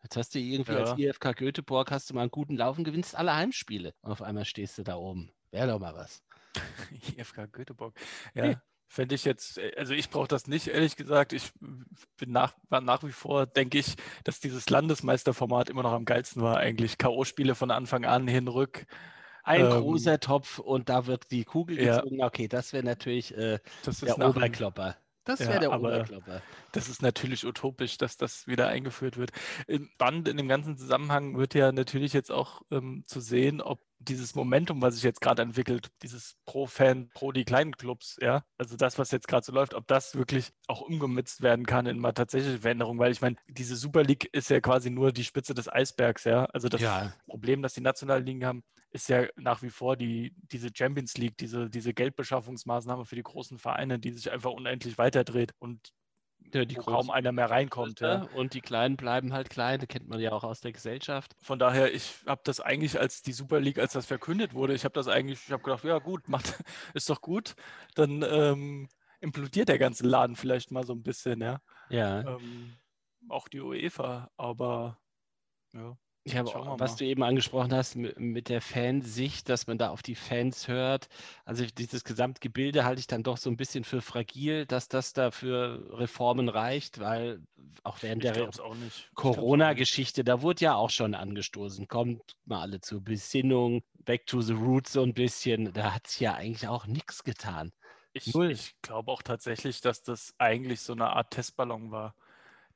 Jetzt 0.03 0.15
hast 0.15 0.35
du 0.35 0.39
irgendwie 0.39 0.71
ja. 0.71 0.79
als 0.79 0.97
IFK 0.97 1.35
Göteborg 1.35 1.91
hast 1.91 2.09
du 2.09 2.13
mal 2.13 2.21
einen 2.21 2.31
guten 2.31 2.55
Lauf 2.55 2.77
und 2.77 2.83
gewinnst 2.85 3.15
alle 3.15 3.35
Heimspiele. 3.35 3.93
Und 4.01 4.11
auf 4.11 4.21
einmal 4.21 4.45
stehst 4.45 4.77
du 4.77 4.83
da 4.83 4.95
oben. 4.95 5.31
Wäre 5.51 5.67
doch 5.67 5.79
mal 5.79 5.95
was. 5.95 6.23
IFK 7.17 7.51
Göteborg. 7.51 7.99
Ja. 8.33 8.61
Fände 8.87 9.15
ich 9.15 9.25
jetzt, 9.25 9.57
äh, 9.57 9.71
also 9.77 9.93
ich 9.93 10.09
brauche 10.09 10.27
das 10.27 10.47
nicht, 10.47 10.67
ehrlich 10.67 10.95
gesagt. 10.95 11.33
Ich 11.33 11.51
bin 12.17 12.31
nach, 12.31 12.53
nach 12.69 13.03
wie 13.03 13.11
vor, 13.11 13.45
denke 13.45 13.77
ich, 13.77 13.95
dass 14.23 14.39
dieses 14.39 14.69
Landesmeisterformat 14.69 15.69
immer 15.69 15.83
noch 15.83 15.93
am 15.93 16.05
geilsten 16.05 16.41
war, 16.41 16.57
eigentlich. 16.57 16.97
K.O.-Spiele 16.97 17.55
von 17.55 17.71
Anfang 17.71 18.05
an 18.05 18.27
hinrück. 18.27 18.85
Ein 19.43 19.61
ähm, 19.61 19.69
großer 19.69 20.19
Topf 20.19 20.59
und 20.59 20.89
da 20.89 21.05
wird 21.05 21.29
die 21.31 21.43
Kugel 21.43 21.77
gezogen. 21.77 22.19
Ja. 22.19 22.25
Okay, 22.25 22.47
das 22.47 22.73
wäre 22.73 22.83
natürlich 22.83 23.35
äh, 23.37 23.59
das 23.83 23.99
der 23.99 24.17
Oberklopper. 24.17 24.97
Das 25.23 25.39
wäre 25.39 25.53
ja, 25.53 25.59
der 25.59 25.73
Oberklopper. 25.73 26.41
Das 26.71 26.87
ist 26.87 27.01
natürlich 27.01 27.45
utopisch, 27.45 27.97
dass 27.97 28.15
das 28.15 28.47
wieder 28.47 28.67
eingeführt 28.67 29.17
wird. 29.17 29.31
Spannend 29.93 30.27
in 30.27 30.37
dem 30.37 30.47
ganzen 30.47 30.77
Zusammenhang 30.77 31.37
wird 31.37 31.55
ja 31.55 31.71
natürlich 31.71 32.13
jetzt 32.13 32.31
auch 32.31 32.61
ähm, 32.71 33.03
zu 33.07 33.19
sehen, 33.19 33.59
ob 33.61 33.81
dieses 34.07 34.35
Momentum, 34.35 34.81
was 34.81 34.95
sich 34.95 35.03
jetzt 35.03 35.21
gerade 35.21 35.41
entwickelt, 35.41 35.89
dieses 36.01 36.37
Pro-Fan, 36.45 37.09
pro 37.13 37.31
die 37.31 37.45
kleinen 37.45 37.75
Clubs, 37.75 38.17
ja, 38.21 38.43
also 38.57 38.77
das, 38.77 38.97
was 38.97 39.11
jetzt 39.11 39.27
gerade 39.27 39.45
so 39.45 39.51
läuft, 39.51 39.73
ob 39.73 39.87
das 39.87 40.15
wirklich 40.15 40.51
auch 40.67 40.81
umgemünzt 40.81 41.41
werden 41.41 41.65
kann 41.65 41.85
in 41.85 41.99
mal 41.99 42.13
tatsächliche 42.13 42.59
Veränderungen, 42.59 42.99
weil 42.99 43.11
ich 43.11 43.21
meine, 43.21 43.35
diese 43.47 43.75
Super 43.75 44.03
League 44.03 44.29
ist 44.31 44.49
ja 44.49 44.61
quasi 44.61 44.89
nur 44.89 45.11
die 45.11 45.23
Spitze 45.23 45.53
des 45.53 45.71
Eisbergs, 45.71 46.23
ja. 46.23 46.45
Also 46.45 46.69
das 46.69 46.81
ja. 46.81 47.13
Problem, 47.27 47.61
das 47.61 47.73
die 47.73 47.81
nationalen 47.81 48.25
Ligen 48.25 48.45
haben, 48.45 48.63
ist 48.91 49.09
ja 49.09 49.27
nach 49.35 49.61
wie 49.61 49.69
vor 49.69 49.97
die, 49.97 50.33
diese 50.51 50.69
Champions 50.73 51.17
League, 51.17 51.37
diese, 51.37 51.69
diese 51.69 51.93
Geldbeschaffungsmaßnahme 51.93 53.05
für 53.05 53.15
die 53.15 53.23
großen 53.23 53.59
Vereine, 53.59 53.99
die 53.99 54.11
sich 54.11 54.31
einfach 54.31 54.51
unendlich 54.51 54.97
weiterdreht 54.97 55.53
und 55.59 55.91
ja, 56.55 56.65
die 56.65 56.77
wo 56.77 56.81
kaum 56.81 57.09
einer 57.09 57.31
mehr 57.31 57.49
reinkommt. 57.49 57.99
Ja. 57.99 58.27
Und 58.33 58.53
die 58.53 58.61
Kleinen 58.61 58.95
bleiben 58.95 59.33
halt 59.33 59.49
klein, 59.49 59.79
das 59.79 59.89
kennt 59.89 60.07
man 60.07 60.19
ja 60.19 60.31
auch 60.31 60.43
aus 60.43 60.61
der 60.61 60.71
Gesellschaft. 60.71 61.35
Von 61.41 61.59
daher, 61.59 61.93
ich 61.93 62.15
habe 62.25 62.41
das 62.45 62.61
eigentlich, 62.61 62.99
als 62.99 63.21
die 63.21 63.33
Super 63.33 63.59
League, 63.59 63.77
als 63.77 63.93
das 63.93 64.05
verkündet 64.05 64.53
wurde, 64.53 64.73
ich 64.73 64.85
habe 64.85 64.93
das 64.93 65.07
eigentlich, 65.07 65.39
ich 65.45 65.51
habe 65.51 65.63
gedacht, 65.63 65.83
ja 65.83 65.99
gut, 65.99 66.27
macht, 66.29 66.63
ist 66.93 67.09
doch 67.09 67.21
gut. 67.21 67.55
Dann 67.95 68.23
ähm, 68.27 68.87
implodiert 69.19 69.69
der 69.69 69.79
ganze 69.79 70.07
Laden 70.07 70.35
vielleicht 70.35 70.71
mal 70.71 70.85
so 70.85 70.93
ein 70.93 71.03
bisschen, 71.03 71.41
ja. 71.41 71.59
Ja. 71.89 72.21
Ähm, 72.21 72.77
auch 73.27 73.47
die 73.47 73.59
UEFA, 73.59 74.29
aber 74.37 74.97
ja. 75.73 75.97
Ja, 76.27 76.41
aber 76.41 76.79
was 76.79 76.95
du 76.95 77.05
eben 77.05 77.21
angesprochen 77.21 77.71
hast 77.71 77.95
mit 77.95 78.49
der 78.49 78.59
Fansicht, 78.59 79.47
dass 79.47 79.67
man 79.67 79.77
da 79.77 79.89
auf 79.89 80.01
die 80.01 80.15
Fans 80.15 80.67
hört. 80.67 81.07
Also 81.45 81.65
dieses 81.65 82.03
Gesamtgebilde 82.03 82.83
halte 82.83 82.99
ich 82.99 83.05
dann 83.05 83.21
doch 83.21 83.37
so 83.37 83.47
ein 83.51 83.57
bisschen 83.57 83.83
für 83.83 84.01
fragil, 84.01 84.65
dass 84.65 84.87
das 84.87 85.13
da 85.13 85.29
für 85.29 85.87
Reformen 85.99 86.49
reicht, 86.49 86.99
weil 86.99 87.43
auch 87.83 88.01
während 88.01 88.23
ich 88.25 88.31
der 88.31 88.49
Corona-Geschichte, 89.13 90.23
da 90.23 90.41
wurde 90.41 90.65
ja 90.65 90.73
auch 90.75 90.89
schon 90.89 91.13
angestoßen, 91.13 91.87
kommt 91.87 92.35
mal 92.45 92.61
alle 92.61 92.81
zur 92.81 93.01
Besinnung, 93.01 93.83
back 94.03 94.25
to 94.25 94.41
the 94.41 94.53
roots 94.53 94.93
so 94.93 95.03
ein 95.03 95.13
bisschen. 95.13 95.73
Da 95.73 95.93
hat 95.93 96.07
sich 96.07 96.21
ja 96.21 96.33
eigentlich 96.33 96.67
auch 96.67 96.87
nichts 96.87 97.23
getan. 97.23 97.71
Ich, 98.13 98.33
ich 98.33 98.81
glaube 98.81 99.11
auch 99.11 99.21
tatsächlich, 99.21 99.79
dass 99.81 100.01
das 100.01 100.33
eigentlich 100.39 100.81
so 100.81 100.93
eine 100.93 101.07
Art 101.07 101.31
Testballon 101.31 101.91
war. 101.91 102.15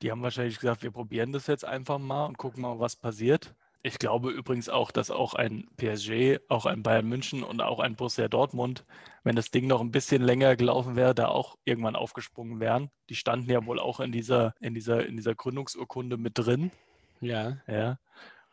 Die 0.01 0.11
haben 0.11 0.21
wahrscheinlich 0.21 0.59
gesagt, 0.59 0.83
wir 0.83 0.91
probieren 0.91 1.31
das 1.31 1.47
jetzt 1.47 1.65
einfach 1.65 1.99
mal 1.99 2.25
und 2.25 2.37
gucken 2.37 2.61
mal, 2.61 2.79
was 2.79 2.95
passiert. 2.95 3.53
Ich 3.81 3.97
glaube 3.97 4.31
übrigens 4.31 4.67
auch, 4.67 4.91
dass 4.91 5.09
auch 5.09 5.33
ein 5.33 5.69
PSG, 5.77 6.39
auch 6.49 6.65
ein 6.65 6.83
Bayern 6.83 7.07
München 7.07 7.43
und 7.43 7.61
auch 7.61 7.79
ein 7.79 7.95
Borussia 7.95 8.27
Dortmund, 8.27 8.85
wenn 9.23 9.37
das 9.37 9.51
Ding 9.51 9.67
noch 9.67 9.79
ein 9.79 9.91
bisschen 9.91 10.21
länger 10.21 10.57
gelaufen 10.57 10.97
wäre, 10.97 11.15
da 11.15 11.29
auch 11.29 11.57
irgendwann 11.63 11.95
aufgesprungen 11.95 12.59
wären. 12.59 12.91
Die 13.09 13.15
standen 13.15 13.49
ja 13.49 13.65
wohl 13.65 13.79
auch 13.79 14.01
in 14.01 14.11
dieser, 14.11 14.53
in 14.59 14.73
dieser, 14.73 15.05
in 15.05 15.15
dieser 15.15 15.33
Gründungsurkunde 15.33 16.17
mit 16.17 16.37
drin. 16.37 16.71
Ja. 17.21 17.57
Ja. 17.67 17.99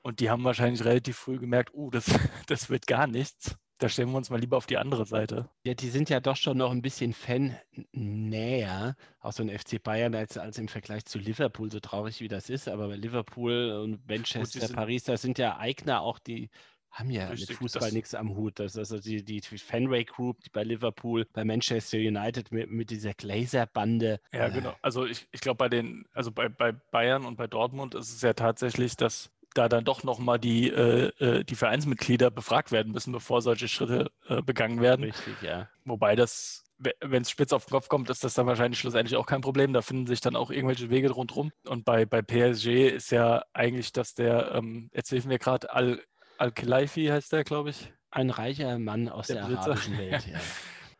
Und 0.02 0.20
die 0.20 0.30
haben 0.30 0.44
wahrscheinlich 0.44 0.84
relativ 0.84 1.16
früh 1.16 1.38
gemerkt, 1.38 1.74
uh, 1.74 1.90
das, 1.90 2.06
das 2.46 2.70
wird 2.70 2.86
gar 2.86 3.08
nichts. 3.08 3.56
Da 3.78 3.88
stellen 3.90 4.10
wir 4.10 4.16
uns 4.16 4.30
mal 4.30 4.40
lieber 4.40 4.56
auf 4.56 4.66
die 4.66 4.78
andere 4.78 5.04
Seite. 5.04 5.50
Ja, 5.64 5.74
die 5.74 5.90
sind 5.90 6.08
ja 6.08 6.20
doch 6.20 6.36
schon 6.36 6.56
noch 6.56 6.70
ein 6.70 6.80
bisschen 6.80 7.12
Fan-näher, 7.12 8.96
auch 9.20 9.32
so 9.32 9.42
ein 9.42 9.50
FC 9.50 9.82
Bayern, 9.82 10.14
als, 10.14 10.38
als 10.38 10.56
im 10.56 10.68
Vergleich 10.68 11.04
zu 11.04 11.18
Liverpool, 11.18 11.70
so 11.70 11.80
traurig 11.80 12.20
wie 12.20 12.28
das 12.28 12.48
ist. 12.48 12.68
Aber 12.68 12.88
bei 12.88 12.96
Liverpool 12.96 13.72
und 13.82 14.08
Manchester, 14.08 14.68
Paris, 14.68 15.04
da 15.04 15.18
sind 15.18 15.38
ja 15.38 15.58
Eigner 15.58 16.00
auch 16.00 16.18
die, 16.18 16.48
haben 16.96 17.10
ja 17.10 17.28
Richtig, 17.28 17.50
mit 17.50 17.58
Fußball 17.58 17.92
nichts 17.92 18.14
am 18.14 18.34
Hut. 18.34 18.58
Das 18.58 18.72
ist 18.72 18.78
also 18.78 18.98
die, 18.98 19.22
die 19.22 19.40
Fenway 19.40 20.04
Group 20.04 20.40
die 20.40 20.50
bei 20.50 20.64
Liverpool, 20.64 21.26
bei 21.32 21.44
Manchester 21.44 21.98
United 21.98 22.50
mit, 22.52 22.70
mit 22.70 22.88
dieser 22.90 23.12
Glazer-Bande. 23.12 24.20
Ja, 24.32 24.46
äh, 24.46 24.50
genau. 24.50 24.74
Also 24.80 25.04
ich, 25.04 25.28
ich 25.32 25.40
glaube, 25.40 25.58
bei 25.58 25.68
den, 25.68 26.06
also 26.14 26.32
bei, 26.32 26.48
bei 26.48 26.72
Bayern 26.72 27.26
und 27.26 27.36
bei 27.36 27.46
Dortmund 27.46 27.94
ist 27.94 28.14
es 28.14 28.22
ja 28.22 28.32
tatsächlich, 28.32 28.96
dass 28.96 29.30
da 29.56 29.68
dann 29.68 29.84
doch 29.84 30.02
nochmal 30.02 30.38
die, 30.38 30.70
äh, 30.70 31.08
äh, 31.18 31.44
die 31.44 31.54
Vereinsmitglieder 31.54 32.30
befragt 32.30 32.72
werden 32.72 32.92
müssen, 32.92 33.12
bevor 33.12 33.42
solche 33.42 33.68
Schritte 33.68 34.10
äh, 34.28 34.42
begangen 34.42 34.80
werden. 34.80 35.04
Richtig, 35.04 35.34
ja. 35.42 35.68
Wobei 35.84 36.16
das, 36.16 36.64
wenn 36.78 37.22
es 37.22 37.30
spitz 37.30 37.52
auf 37.52 37.66
den 37.66 37.70
Kopf 37.70 37.88
kommt, 37.88 38.10
ist 38.10 38.24
das 38.24 38.34
dann 38.34 38.46
wahrscheinlich 38.46 38.78
schlussendlich 38.78 39.16
auch 39.16 39.26
kein 39.26 39.40
Problem. 39.40 39.72
Da 39.72 39.82
finden 39.82 40.06
sich 40.06 40.20
dann 40.20 40.36
auch 40.36 40.50
irgendwelche 40.50 40.90
Wege 40.90 41.10
rundherum. 41.10 41.52
Und 41.66 41.84
bei, 41.84 42.04
bei 42.04 42.22
PSG 42.22 42.88
ist 42.88 43.10
ja 43.10 43.44
eigentlich, 43.52 43.92
dass 43.92 44.14
der, 44.14 44.52
ähm, 44.54 44.90
jetzt 44.94 45.10
hilfen 45.10 45.30
wir 45.30 45.38
gerade, 45.38 45.72
Al, 45.72 46.00
Al-Khelaifi 46.38 47.06
heißt 47.06 47.32
der, 47.32 47.44
glaube 47.44 47.70
ich. 47.70 47.92
Ein 48.10 48.30
reicher 48.30 48.78
Mann 48.78 49.08
aus 49.08 49.28
der, 49.28 49.46
der 49.46 49.58
arabischen 49.58 49.98
Welt, 49.98 50.26
ja. 50.32 50.38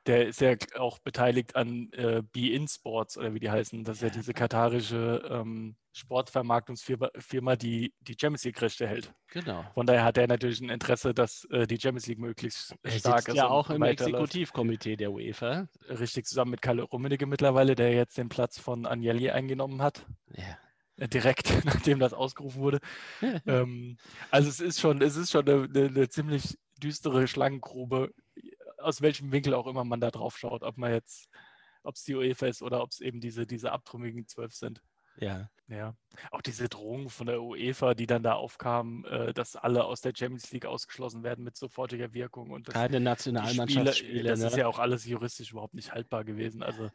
Der 0.07 0.29
ist 0.29 0.41
ja 0.41 0.55
auch 0.79 0.99
beteiligt 0.99 1.57
an 1.57 1.91
äh, 1.93 2.23
Be-In 2.33 2.69
Sports 2.69 3.19
oder 3.19 3.35
wie 3.35 3.41
die 3.41 3.51
heißen. 3.51 3.85
Das 3.85 3.97
ist 3.97 4.03
ja, 4.03 4.11
diese 4.11 4.35
katarische 4.35 5.23
ähm, 5.31 5.77
Sportvermarktungsfirma, 5.93 7.57
die 7.57 7.95
die 8.01 8.17
Champions 8.21 8.45
League-Rechte 8.45 8.87
hält. 8.87 9.15
Genau. 9.29 9.65
Von 9.75 9.87
daher 9.87 10.05
hat 10.05 10.19
er 10.19 10.29
natürlich 10.29 10.61
ein 10.61 10.69
Interesse, 10.69 11.15
dass 11.15 11.45
äh, 11.51 11.67
die 11.67 11.81
Champions 11.81 12.07
League 12.07 12.19
möglichst 12.19 12.75
er 12.83 12.91
stark 12.93 13.29
ist. 13.29 13.35
ja 13.35 13.49
auch 13.49 13.71
im 13.71 13.83
Exekutivkomitee 13.83 14.97
der 14.97 15.11
UEFA. 15.11 15.69
Richtig, 15.89 16.27
zusammen 16.27 16.53
mit 16.53 16.63
Kalle 16.63 16.83
Rummenigge 16.83 17.27
mittlerweile, 17.27 17.75
der 17.75 17.93
jetzt 17.93 18.19
den 18.19 18.29
Platz 18.29 18.59
von 18.59 18.87
Agnelli 18.87 19.31
eingenommen 19.31 19.83
hat. 19.83 20.07
Ja 20.37 20.59
äh, 20.99 21.09
direkt 21.09 21.51
nachdem 21.65 21.99
das 21.99 22.13
ausgerufen 22.13 22.61
wurde. 22.61 22.81
ähm, 23.47 23.97
also 24.31 24.49
es 24.49 24.61
ist 24.61 24.81
schon, 24.81 25.03
es 25.03 25.17
ist 25.17 25.31
schon 25.31 25.49
eine, 25.49 25.65
eine, 25.65 25.87
eine, 25.87 26.09
ziemlich 26.09 26.59
düstere 26.83 27.27
Schlangengrube, 27.27 28.13
aus 28.87 29.03
welchem 29.03 29.33
Winkel 29.33 29.55
auch 29.55 29.67
immer 29.67 29.85
man 29.85 30.01
da 30.01 30.11
drauf 30.11 30.39
schaut, 30.39 30.63
ob 30.63 30.79
man 30.79 30.93
jetzt, 30.93 31.29
ob 31.83 31.97
es 31.97 32.05
die 32.05 32.15
UEFA 32.15 32.47
ist 32.47 32.63
oder 32.63 32.83
ob 32.83 32.91
es 32.91 33.01
eben 33.01 33.21
diese, 33.21 33.47
diese 33.47 33.73
abtrünnigen 33.73 34.27
zwölf 34.27 34.55
sind. 34.55 34.81
Ja. 35.19 35.51
Ja. 35.69 35.97
Auch 36.31 36.43
diese 36.43 36.69
Drohung 36.69 37.11
von 37.11 37.27
der 37.27 37.43
UEFA, 37.43 37.95
die 37.95 38.07
dann 38.07 38.23
da 38.23 38.35
aufkam, 38.35 39.05
äh, 39.07 39.33
dass 39.33 39.57
alle 39.57 39.85
aus 39.85 40.01
der 40.01 40.13
Champions 40.17 40.53
League 40.53 40.67
ausgeschlossen 40.67 41.25
werden 41.25 41.43
mit 41.43 41.57
sofortiger 41.57 42.13
Wirkung. 42.13 42.51
Und 42.51 42.69
Keine 42.69 43.01
Nationalmannschaftsspiele. 43.01 44.29
Das 44.29 44.41
ne? 44.41 44.47
ist 44.47 44.57
ja 44.57 44.69
auch 44.69 44.79
alles 44.79 45.05
juristisch 45.05 45.51
überhaupt 45.51 45.75
nicht 45.75 45.93
haltbar 45.93 46.25
gewesen. 46.25 46.63
Also 46.63 46.91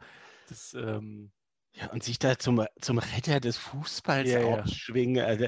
das. 0.48 0.74
Ähm, 0.74 1.31
ja, 1.73 1.87
und 1.91 2.03
sich 2.03 2.19
da 2.19 2.37
zum, 2.37 2.65
zum 2.79 2.97
Retter 2.97 3.39
des 3.39 3.57
Fußballs 3.57 4.29
ja, 4.29 4.43
aufschwingen. 4.43 5.15
Ja. 5.15 5.25
Also, 5.25 5.47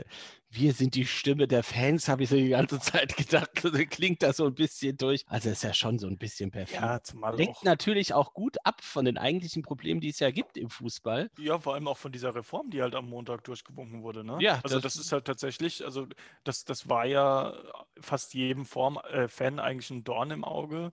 wir 0.55 0.73
sind 0.73 0.93
die 0.95 1.05
Stimme 1.05 1.47
der 1.47 1.63
Fans, 1.63 2.07
habe 2.07 2.23
ich 2.23 2.29
so 2.29 2.35
die 2.35 2.49
ganze 2.49 2.79
Zeit 2.79 3.17
gedacht. 3.17 3.49
klingt 3.89 4.21
das 4.21 4.37
so 4.37 4.45
ein 4.45 4.53
bisschen 4.53 4.97
durch. 4.97 5.25
Also 5.27 5.49
ist 5.49 5.63
ja 5.63 5.73
schon 5.73 5.97
so 5.97 6.07
ein 6.07 6.17
bisschen 6.17 6.51
perfekt. 6.51 6.81
Ja, 6.81 7.01
zumal 7.01 7.35
Lenkt 7.35 7.57
auch. 7.57 7.63
natürlich 7.63 8.13
auch 8.13 8.33
gut 8.33 8.57
ab 8.63 8.81
von 8.81 9.05
den 9.05 9.17
eigentlichen 9.17 9.63
Problemen, 9.63 9.99
die 9.99 10.09
es 10.09 10.19
ja 10.19 10.31
gibt 10.31 10.57
im 10.57 10.69
Fußball. 10.69 11.31
Ja, 11.39 11.59
vor 11.59 11.73
allem 11.73 11.87
auch 11.87 11.97
von 11.97 12.11
dieser 12.11 12.35
Reform, 12.35 12.69
die 12.69 12.81
halt 12.81 12.95
am 12.95 13.09
Montag 13.09 13.43
durchgewunken 13.43 14.03
wurde. 14.03 14.23
Ne? 14.23 14.37
Ja. 14.39 14.59
Also 14.63 14.79
das, 14.79 14.93
das, 14.93 15.05
ist 15.05 15.11
halt 15.11 15.25
tatsächlich, 15.25 15.83
also 15.83 16.07
das, 16.43 16.65
das 16.65 16.87
war 16.87 17.05
ja 17.05 17.55
fast 17.99 18.33
jedem 18.33 18.65
Form, 18.65 18.99
äh, 19.09 19.27
Fan 19.27 19.59
eigentlich 19.59 19.89
ein 19.89 20.03
Dorn 20.03 20.31
im 20.31 20.43
Auge. 20.43 20.91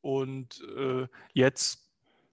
Und 0.00 0.62
äh, 0.76 1.06
jetzt 1.32 1.87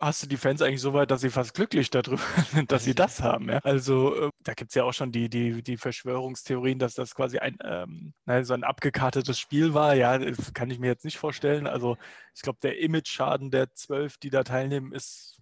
hast 0.06 0.24
du 0.24 0.28
die 0.28 0.38
Fans 0.38 0.62
eigentlich 0.62 0.82
so 0.82 0.94
weit, 0.94 1.12
dass 1.12 1.22
sie 1.22 1.30
fast 1.30 1.54
glücklich 1.54 1.90
darüber 1.90 2.18
sind, 2.52 2.72
dass 2.72 2.84
sie 2.84 2.96
das 2.96 3.22
haben. 3.22 3.50
Ja? 3.50 3.60
Also 3.60 4.28
äh, 4.28 4.30
da 4.44 4.54
gibt 4.54 4.72
es 4.72 4.76
ja 4.76 4.84
auch 4.84 4.94
schon 4.94 5.12
die, 5.12 5.30
die, 5.30 5.64
die 5.64 5.78
Verschwörungstheorien, 5.78 6.80
dass 6.80 6.94
das 6.94 7.16
quasi 7.16 7.40
ein, 7.40 7.58
ähm, 7.64 8.14
so 8.44 8.54
ein 8.54 8.64
abgekartetes 8.64 9.40
Spiel 9.40 9.74
war. 9.74 9.96
Ja, 9.96 10.18
das 10.18 10.54
kann 10.54 10.70
ich 10.70 10.80
mir 10.80 10.88
jetzt 10.88 11.06
nicht 11.06 11.18
vorstellen. 11.18 11.68
Also 11.68 11.98
ich 12.36 12.42
glaube, 12.42 12.60
der 12.62 12.80
Image-Schaden 12.80 13.52
der 13.52 13.74
zwölf, 13.74 14.18
die 14.18 14.30
da 14.30 14.44
teilnehmen, 14.44 14.94
ist 14.94 15.42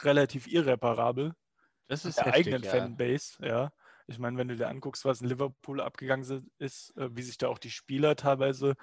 relativ 0.00 0.46
irreparabel. 0.46 1.34
Das 1.88 2.04
ist 2.04 2.18
der 2.18 2.26
heftig, 2.26 2.46
eigenen 2.46 2.62
ja. 2.62 2.70
Fanbase, 2.70 3.34
ja. 3.42 3.72
Ich 4.06 4.18
meine, 4.18 4.36
wenn 4.36 4.48
du 4.48 4.56
dir 4.56 4.68
anguckst, 4.68 5.04
was 5.04 5.22
in 5.22 5.28
Liverpool 5.28 5.80
abgegangen 5.80 6.50
ist, 6.58 6.96
äh, 6.96 7.08
wie 7.12 7.22
sich 7.22 7.38
da 7.38 7.48
auch 7.48 7.58
die 7.58 7.70
Spieler 7.70 8.16
teilweise 8.16 8.74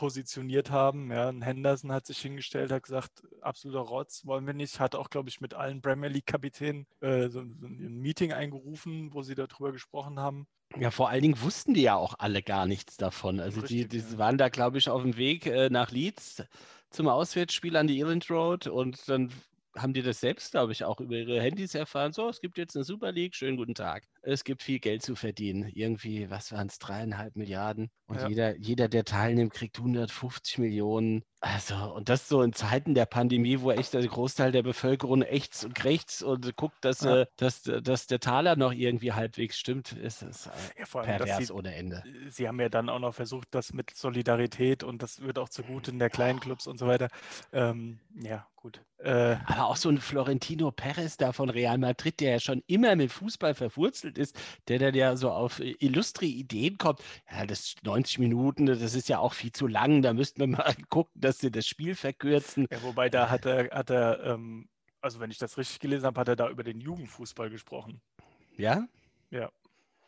positioniert 0.00 0.70
haben. 0.70 1.12
Ja, 1.12 1.30
Henderson 1.30 1.92
hat 1.92 2.06
sich 2.06 2.18
hingestellt, 2.20 2.72
hat 2.72 2.84
gesagt, 2.84 3.22
absoluter 3.42 3.80
Rotz 3.80 4.24
wollen 4.24 4.46
wir 4.46 4.54
nicht. 4.54 4.80
Hat 4.80 4.94
auch, 4.94 5.10
glaube 5.10 5.28
ich, 5.28 5.42
mit 5.42 5.52
allen 5.52 5.82
Premier 5.82 6.08
League-Kapitänen 6.08 6.86
äh, 7.02 7.28
so, 7.28 7.42
so, 7.42 7.66
ein 7.66 7.98
Meeting 7.98 8.32
eingerufen, 8.32 9.12
wo 9.12 9.20
sie 9.20 9.34
darüber 9.34 9.72
gesprochen 9.72 10.18
haben. 10.18 10.46
Ja, 10.78 10.90
vor 10.90 11.10
allen 11.10 11.20
Dingen 11.20 11.42
wussten 11.42 11.74
die 11.74 11.82
ja 11.82 11.96
auch 11.96 12.14
alle 12.18 12.42
gar 12.42 12.64
nichts 12.64 12.96
davon. 12.96 13.40
Also 13.40 13.60
Richtig, 13.60 13.88
die, 13.88 13.98
die 13.98 14.12
ja. 14.12 14.18
waren 14.18 14.38
da, 14.38 14.48
glaube 14.48 14.78
ich, 14.78 14.88
auf 14.88 15.02
dem 15.02 15.18
Weg 15.18 15.44
äh, 15.44 15.68
nach 15.68 15.90
Leeds 15.90 16.44
zum 16.88 17.08
Auswärtsspiel 17.08 17.76
an 17.76 17.86
die 17.86 17.98
Irland 17.98 18.30
Road 18.30 18.68
und 18.68 19.06
dann 19.06 19.30
haben 19.76 19.92
die 19.92 20.02
das 20.02 20.20
selbst, 20.20 20.52
glaube 20.52 20.72
ich, 20.72 20.82
auch 20.82 20.98
über 20.98 21.14
ihre 21.14 21.42
Handys 21.42 21.74
erfahren. 21.74 22.12
So, 22.14 22.26
es 22.30 22.40
gibt 22.40 22.56
jetzt 22.56 22.74
eine 22.74 22.84
Super 22.84 23.12
League, 23.12 23.34
schönen 23.34 23.58
guten 23.58 23.74
Tag. 23.74 24.04
Es 24.22 24.44
gibt 24.44 24.62
viel 24.62 24.78
Geld 24.78 25.02
zu 25.02 25.16
verdienen. 25.16 25.68
Irgendwie, 25.68 26.30
was 26.30 26.52
waren 26.52 26.66
es, 26.66 26.78
dreieinhalb 26.78 27.36
Milliarden. 27.36 27.90
Und 28.06 28.16
ja. 28.16 28.28
jeder, 28.28 28.56
jeder, 28.56 28.88
der 28.88 29.04
teilnimmt, 29.04 29.52
kriegt 29.52 29.78
150 29.78 30.58
Millionen. 30.58 31.22
Also, 31.40 31.74
und 31.94 32.10
das 32.10 32.28
so 32.28 32.42
in 32.42 32.52
Zeiten 32.52 32.94
der 32.94 33.06
Pandemie, 33.06 33.60
wo 33.60 33.70
echt 33.70 33.94
der 33.94 34.06
Großteil 34.06 34.52
der 34.52 34.62
Bevölkerung 34.62 35.22
ächzt 35.22 35.64
und 35.64 35.74
krächzt 35.74 36.22
und 36.22 36.54
guckt, 36.56 36.76
dass, 36.82 37.00
ja. 37.00 37.22
äh, 37.22 37.26
dass, 37.36 37.62
dass 37.62 38.06
der 38.06 38.20
Taler 38.20 38.56
noch 38.56 38.72
irgendwie 38.72 39.12
halbwegs 39.12 39.58
stimmt, 39.58 39.92
ist 39.92 40.22
es 40.22 40.46
äh, 40.46 40.50
ja, 40.80 41.02
pervers 41.02 41.46
sie, 41.46 41.52
ohne 41.52 41.74
Ende. 41.74 42.02
Sie 42.28 42.46
haben 42.46 42.60
ja 42.60 42.68
dann 42.68 42.90
auch 42.90 42.98
noch 42.98 43.14
versucht, 43.14 43.48
das 43.52 43.72
mit 43.72 43.96
Solidarität 43.96 44.84
und 44.84 45.02
das 45.02 45.20
wird 45.22 45.38
auch 45.38 45.48
zugute 45.48 45.90
in 45.90 45.98
der 45.98 46.10
kleinen 46.10 46.40
Clubs 46.40 46.66
und 46.66 46.78
so 46.78 46.86
weiter. 46.86 47.08
Ähm, 47.52 48.00
ja, 48.20 48.46
gut. 48.56 48.82
Äh, 48.98 49.36
Aber 49.46 49.66
auch 49.66 49.76
so 49.76 49.88
ein 49.88 49.98
Florentino 49.98 50.70
Perez 50.70 51.16
da 51.16 51.32
von 51.32 51.48
Real 51.48 51.78
Madrid, 51.78 52.20
der 52.20 52.32
ja 52.32 52.40
schon 52.40 52.62
immer 52.66 52.96
mit 52.96 53.10
Fußball 53.12 53.54
verwurzelt 53.54 54.09
ist, 54.18 54.38
der 54.68 54.78
dann 54.78 54.94
ja 54.94 55.16
so 55.16 55.30
auf 55.30 55.60
illustre 55.60 56.26
Ideen 56.26 56.78
kommt. 56.78 57.00
Ja, 57.30 57.46
das 57.46 57.74
90 57.82 58.18
Minuten, 58.18 58.66
das 58.66 58.94
ist 58.94 59.08
ja 59.08 59.18
auch 59.18 59.34
viel 59.34 59.52
zu 59.52 59.66
lang, 59.66 60.02
da 60.02 60.12
müssten 60.12 60.40
wir 60.40 60.46
mal 60.46 60.74
gucken, 60.88 61.20
dass 61.20 61.38
sie 61.38 61.50
das 61.50 61.66
Spiel 61.66 61.94
verkürzen. 61.94 62.66
Ja, 62.70 62.82
wobei 62.82 63.08
da 63.08 63.30
hat 63.30 63.46
er, 63.46 63.70
hat 63.70 63.90
er 63.90 64.24
ähm, 64.24 64.68
also 65.00 65.20
wenn 65.20 65.30
ich 65.30 65.38
das 65.38 65.56
richtig 65.56 65.80
gelesen 65.80 66.06
habe, 66.06 66.20
hat 66.20 66.28
er 66.28 66.36
da 66.36 66.48
über 66.48 66.62
den 66.62 66.80
Jugendfußball 66.80 67.50
gesprochen. 67.50 68.00
Ja? 68.56 68.86
Ja. 69.30 69.50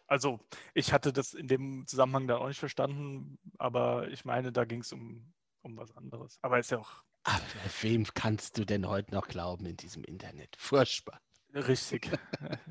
Also 0.07 0.41
ich 0.75 0.93
hatte 0.93 1.13
das 1.13 1.33
in 1.33 1.49
dem 1.49 1.87
Zusammenhang 1.87 2.27
da 2.27 2.37
auch 2.37 2.49
nicht 2.49 2.59
verstanden, 2.59 3.39
aber 3.59 4.09
ich 4.09 4.25
meine, 4.25 4.53
da 4.53 4.65
ging 4.65 4.81
es 4.81 4.93
um, 4.93 5.33
um 5.63 5.77
was 5.79 5.97
anderes. 5.97 6.39
Aber 6.43 6.59
ist 6.59 6.71
ja 6.71 6.79
auch 6.79 7.03
aber 7.25 7.45
wem 7.83 8.05
kannst 8.15 8.59
du 8.59 8.65
denn 8.65 8.89
heute 8.89 9.15
noch 9.15 9.29
glauben 9.29 9.67
in 9.67 9.77
diesem 9.77 10.03
Internet? 10.05 10.57
Furchtbar. 10.59 11.21
Richtig. 11.55 12.11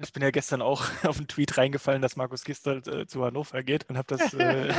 Ich 0.01 0.11
bin 0.11 0.23
ja 0.23 0.31
gestern 0.31 0.61
auch 0.61 0.83
auf 1.05 1.17
einen 1.17 1.27
Tweet 1.27 1.57
reingefallen, 1.57 2.01
dass 2.01 2.15
Markus 2.15 2.43
Gistol 2.43 2.81
äh, 2.87 3.05
zu 3.05 3.23
Hannover 3.23 3.63
geht 3.63 3.87
und 3.89 3.97
habe 3.97 4.15
das. 4.17 4.33
Äh, 4.33 4.73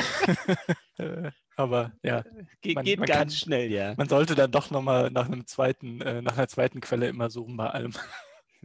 äh, 0.99 1.31
aber 1.57 1.93
ja. 2.03 2.25
Ge 2.61 2.75
man, 2.75 2.85
geht 2.85 2.99
man 2.99 3.07
ganz 3.07 3.19
kann, 3.19 3.31
schnell, 3.31 3.71
ja. 3.71 3.95
Man 3.97 4.09
sollte 4.09 4.35
dann 4.35 4.51
doch 4.51 4.71
nochmal 4.71 5.11
nach 5.11 5.27
einem 5.27 5.47
zweiten, 5.47 6.01
äh, 6.01 6.23
nach 6.23 6.37
einer 6.37 6.49
zweiten 6.49 6.81
Quelle 6.81 7.09
immer 7.09 7.31
suchen 7.31 7.57
bei 7.57 7.69
allem. 7.69 7.93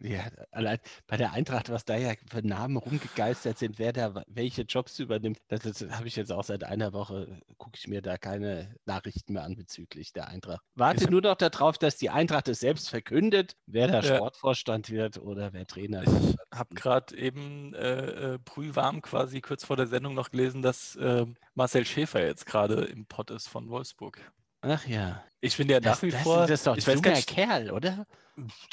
Ja, 0.01 0.27
allein 0.51 0.77
bei 1.07 1.17
der 1.17 1.33
Eintracht, 1.33 1.69
was 1.69 1.83
da 1.83 1.97
ja 1.97 2.13
für 2.29 2.45
Namen 2.45 2.77
rumgegeistert 2.77 3.57
sind, 3.57 3.79
wer 3.79 3.93
da 3.93 4.23
welche 4.27 4.61
Jobs 4.61 4.99
übernimmt, 4.99 5.39
das, 5.47 5.61
das 5.61 5.81
habe 5.89 6.07
ich 6.07 6.15
jetzt 6.15 6.31
auch 6.31 6.43
seit 6.43 6.63
einer 6.63 6.93
Woche, 6.93 7.41
gucke 7.57 7.77
ich 7.77 7.87
mir 7.87 8.01
da 8.03 8.17
keine 8.17 8.75
Nachrichten 8.85 9.33
mehr 9.33 9.43
an 9.43 9.55
bezüglich 9.55 10.13
der 10.13 10.27
Eintracht. 10.27 10.61
Warte 10.75 11.03
ich 11.03 11.09
nur 11.09 11.21
noch 11.21 11.35
darauf, 11.35 11.79
dass 11.79 11.97
die 11.97 12.11
Eintracht 12.11 12.47
es 12.47 12.59
selbst 12.59 12.89
verkündet, 12.89 13.55
wer 13.65 13.87
da 13.87 14.01
ja. 14.01 14.15
Sportvorstand 14.15 14.91
wird 14.91 15.17
oder 15.17 15.53
wer 15.53 15.65
Trainer 15.65 16.05
wird. 16.05 16.37
Ich 16.51 16.57
habe 16.59 16.75
gerade 16.75 17.17
eben 17.17 17.73
äh, 17.73 18.33
äh, 18.33 18.39
brühwarm 18.43 19.01
quasi 19.01 19.41
kurz 19.41 19.65
vor 19.65 19.77
der 19.77 19.87
Sendung 19.87 20.13
noch 20.13 20.29
gelesen, 20.29 20.61
dass 20.61 20.95
äh, 20.97 21.25
Marcel 21.55 21.85
Schäfer 21.85 22.23
jetzt 22.23 22.45
gerade 22.45 22.85
im 22.85 23.07
Pott 23.07 23.31
ist 23.31 23.47
von 23.47 23.69
Wolfsburg. 23.69 24.21
Ach 24.61 24.85
ja. 24.87 25.23
Ich 25.39 25.55
finde 25.55 25.75
ja 25.75 25.79
nach 25.79 26.01
wie 26.01 26.11
das, 26.11 26.21
vor. 26.21 26.41
Das 26.41 26.51
ist 26.51 26.67
doch 26.67 26.75
ein 26.75 26.95
junger 26.95 27.21
Kerl, 27.21 27.71
oder? 27.71 28.05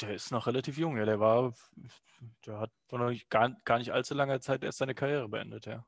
Der 0.01 0.13
ist 0.13 0.31
noch 0.31 0.47
relativ 0.47 0.77
jung, 0.77 0.97
ja. 0.97 1.05
Der 1.05 1.19
war, 1.19 1.53
der 2.45 2.59
hat 2.59 2.71
vor 2.87 2.99
noch 2.99 3.13
gar, 3.29 3.55
gar 3.65 3.77
nicht 3.77 3.91
allzu 3.91 4.13
langer 4.13 4.41
Zeit 4.41 4.63
erst 4.63 4.79
seine 4.79 4.95
Karriere 4.95 5.29
beendet, 5.29 5.65
ja. 5.65 5.85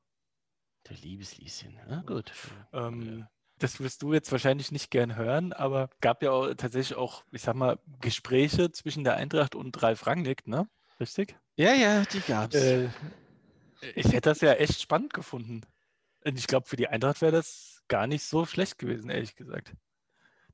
Der 0.89 0.97
Liebeslieschen. 0.97 1.79
Na 1.87 2.01
gut. 2.01 2.31
Ähm, 2.73 3.27
das 3.59 3.79
wirst 3.79 4.03
du 4.03 4.13
jetzt 4.13 4.31
wahrscheinlich 4.31 4.71
nicht 4.71 4.91
gern 4.91 5.15
hören, 5.15 5.51
aber 5.51 5.89
gab 5.99 6.21
ja 6.21 6.31
auch 6.31 6.53
tatsächlich 6.53 6.97
auch, 6.97 7.23
ich 7.31 7.41
sag 7.41 7.55
mal, 7.55 7.79
Gespräche 8.01 8.71
zwischen 8.71 9.03
der 9.03 9.15
Eintracht 9.15 9.55
und 9.55 9.81
Ralf 9.81 10.05
Rangnick, 10.05 10.47
ne? 10.47 10.69
Richtig? 10.99 11.35
Ja, 11.55 11.73
ja, 11.73 12.03
die 12.03 12.21
gab's. 12.21 12.55
Äh, 12.55 12.89
ich 13.95 14.07
hätte 14.07 14.29
das 14.29 14.41
ja 14.41 14.53
echt 14.53 14.81
spannend 14.81 15.13
gefunden. 15.13 15.61
Und 16.23 16.37
ich 16.37 16.47
glaube, 16.47 16.67
für 16.67 16.75
die 16.75 16.87
Eintracht 16.87 17.21
wäre 17.21 17.31
das 17.31 17.83
gar 17.87 18.07
nicht 18.07 18.23
so 18.23 18.45
schlecht 18.45 18.77
gewesen, 18.77 19.09
ehrlich 19.09 19.35
gesagt. 19.35 19.73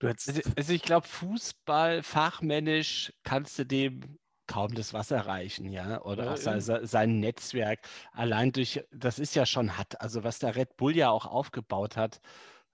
Also, 0.07 0.41
also 0.55 0.73
ich 0.73 0.81
glaube, 0.81 1.07
Fußball 1.07 2.03
fachmännisch 2.03 3.13
kannst 3.23 3.59
du 3.59 3.65
dem 3.65 4.19
kaum 4.47 4.75
das 4.75 4.93
Wasser 4.93 5.25
reichen, 5.25 5.71
ja, 5.71 6.01
oder 6.01 6.33
auch 6.33 6.37
sein, 6.37 6.59
sein, 6.61 7.19
Netzwerk. 7.19 7.87
Allein 8.11 8.51
durch, 8.51 8.83
das 8.91 9.19
ist 9.19 9.35
ja 9.35 9.45
schon 9.45 9.77
hat, 9.77 10.01
also 10.01 10.23
was 10.23 10.39
der 10.39 10.55
Red 10.55 10.75
Bull 10.75 10.95
ja 10.95 11.09
auch 11.09 11.25
aufgebaut 11.25 11.95
hat 11.95 12.19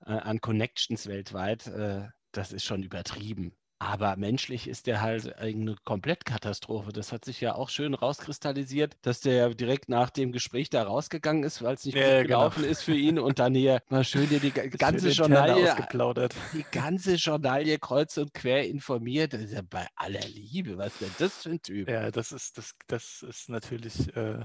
äh, 0.05 0.11
an 0.11 0.41
Connections 0.41 1.07
weltweit, 1.07 1.67
äh, 1.67 2.07
das 2.31 2.53
ist 2.53 2.65
schon 2.65 2.83
übertrieben. 2.83 3.55
Aber 3.81 4.17
menschlich 4.17 4.67
ist 4.67 4.87
der 4.87 4.99
halt 4.99 5.37
eine 5.37 5.75
Komplettkatastrophe. 5.85 6.91
Das 6.91 7.13
hat 7.13 7.23
sich 7.23 7.39
ja 7.39 7.55
auch 7.55 7.69
schön 7.69 7.93
rauskristallisiert, 7.93 8.97
dass 9.03 9.21
der 9.21 9.53
direkt 9.55 9.87
nach 9.87 10.09
dem 10.09 10.33
Gespräch 10.33 10.69
da 10.69 10.83
rausgegangen 10.83 11.43
ist, 11.43 11.63
weil 11.63 11.75
es 11.75 11.85
nicht 11.85 11.95
ja, 11.95 12.01
gut 12.03 12.11
genau. 12.11 12.23
gelaufen 12.23 12.61
genau. 12.63 12.71
ist 12.71 12.83
für 12.83 12.95
ihn 12.95 13.19
und 13.19 13.39
dann 13.39 13.55
hier 13.55 13.81
mal 13.87 14.03
schön 14.03 14.27
hier 14.27 14.41
die 14.41 14.51
ganze 14.77 15.09
Journalie, 15.11 15.73
die 16.53 16.65
ganze 16.71 17.15
Journalie 17.15 17.79
kreuz 17.79 18.17
und 18.17 18.33
quer 18.33 18.67
informiert. 18.67 19.31
Das 19.31 19.41
ist 19.41 19.53
ja 19.53 19.61
bei 19.61 19.87
aller 19.95 20.27
Liebe. 20.27 20.77
Was 20.77 20.97
denn 20.97 21.11
das 21.17 21.43
für 21.43 21.51
ein 21.51 21.61
Typ? 21.61 21.89
Ja, 21.89 22.11
das 22.11 22.33
ist, 22.33 22.57
das, 22.57 22.73
das 22.87 23.23
ist 23.23 23.47
natürlich 23.47 24.13
äh, 24.13 24.43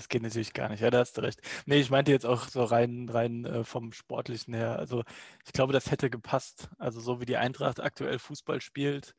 das 0.00 0.08
geht 0.08 0.22
natürlich 0.22 0.54
gar 0.54 0.70
nicht. 0.70 0.80
Ja, 0.80 0.90
da 0.90 1.00
hast 1.00 1.18
du 1.18 1.20
recht. 1.20 1.40
Nee, 1.66 1.78
ich 1.78 1.90
meinte 1.90 2.10
jetzt 2.10 2.24
auch 2.24 2.48
so 2.48 2.64
rein, 2.64 3.06
rein 3.10 3.44
äh, 3.44 3.64
vom 3.64 3.92
Sportlichen 3.92 4.54
her. 4.54 4.78
Also 4.78 5.04
ich 5.44 5.52
glaube, 5.52 5.74
das 5.74 5.90
hätte 5.90 6.08
gepasst. 6.08 6.70
Also 6.78 7.00
so 7.00 7.20
wie 7.20 7.26
die 7.26 7.36
Eintracht 7.36 7.80
aktuell 7.80 8.18
Fußball 8.18 8.62
spielt 8.62 9.14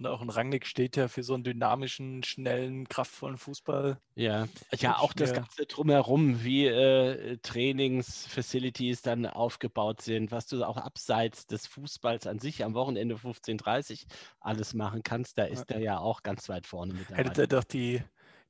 und 0.00 0.06
auch 0.06 0.20
ein 0.20 0.28
Rangnick 0.30 0.66
steht 0.66 0.96
ja 0.96 1.06
für 1.06 1.22
so 1.22 1.34
einen 1.34 1.44
dynamischen, 1.44 2.24
schnellen, 2.24 2.88
kraftvollen 2.88 3.36
Fußball. 3.36 4.00
Ja, 4.16 4.48
ja 4.76 4.98
auch 4.98 5.12
das 5.12 5.32
Ganze 5.32 5.66
drumherum, 5.66 6.42
wie 6.42 6.66
äh, 6.66 7.38
Trainingsfacilities 7.38 9.02
dann 9.02 9.26
aufgebaut 9.26 10.00
sind, 10.02 10.32
was 10.32 10.46
du 10.46 10.64
auch 10.64 10.78
abseits 10.78 11.46
des 11.46 11.68
Fußballs 11.68 12.26
an 12.26 12.40
sich 12.40 12.64
am 12.64 12.74
Wochenende 12.74 13.14
15.30 13.16 14.06
alles 14.40 14.74
machen 14.74 15.02
kannst, 15.04 15.38
da 15.38 15.44
ist 15.44 15.70
ja. 15.70 15.76
er 15.76 15.82
ja 15.82 15.98
auch 15.98 16.24
ganz 16.24 16.48
weit 16.48 16.66
vorne 16.66 16.94
mit 16.94 17.08
dabei. 17.08 17.24
Hätte 17.24 17.42
er 17.42 17.48
doch 17.48 17.64
die 17.64 18.02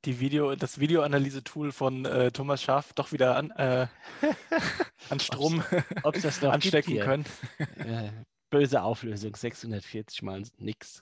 die 0.05 0.19
Video, 0.19 0.55
das 0.55 0.79
Videoanalyse-Tool 0.79 1.71
von 1.71 2.05
äh, 2.05 2.31
Thomas 2.31 2.63
Schaaf 2.63 2.93
doch 2.93 3.11
wieder 3.11 3.35
an, 3.35 3.51
äh, 3.51 3.87
an 5.09 5.19
Strom 5.19 5.63
ob's, 6.03 6.25
ob's 6.25 6.43
anstecken 6.43 6.99
können. 6.99 7.25
Äh, 7.77 8.11
böse 8.49 8.81
Auflösung, 8.81 9.35
640 9.35 10.21
mal 10.21 10.43
nix. 10.57 11.01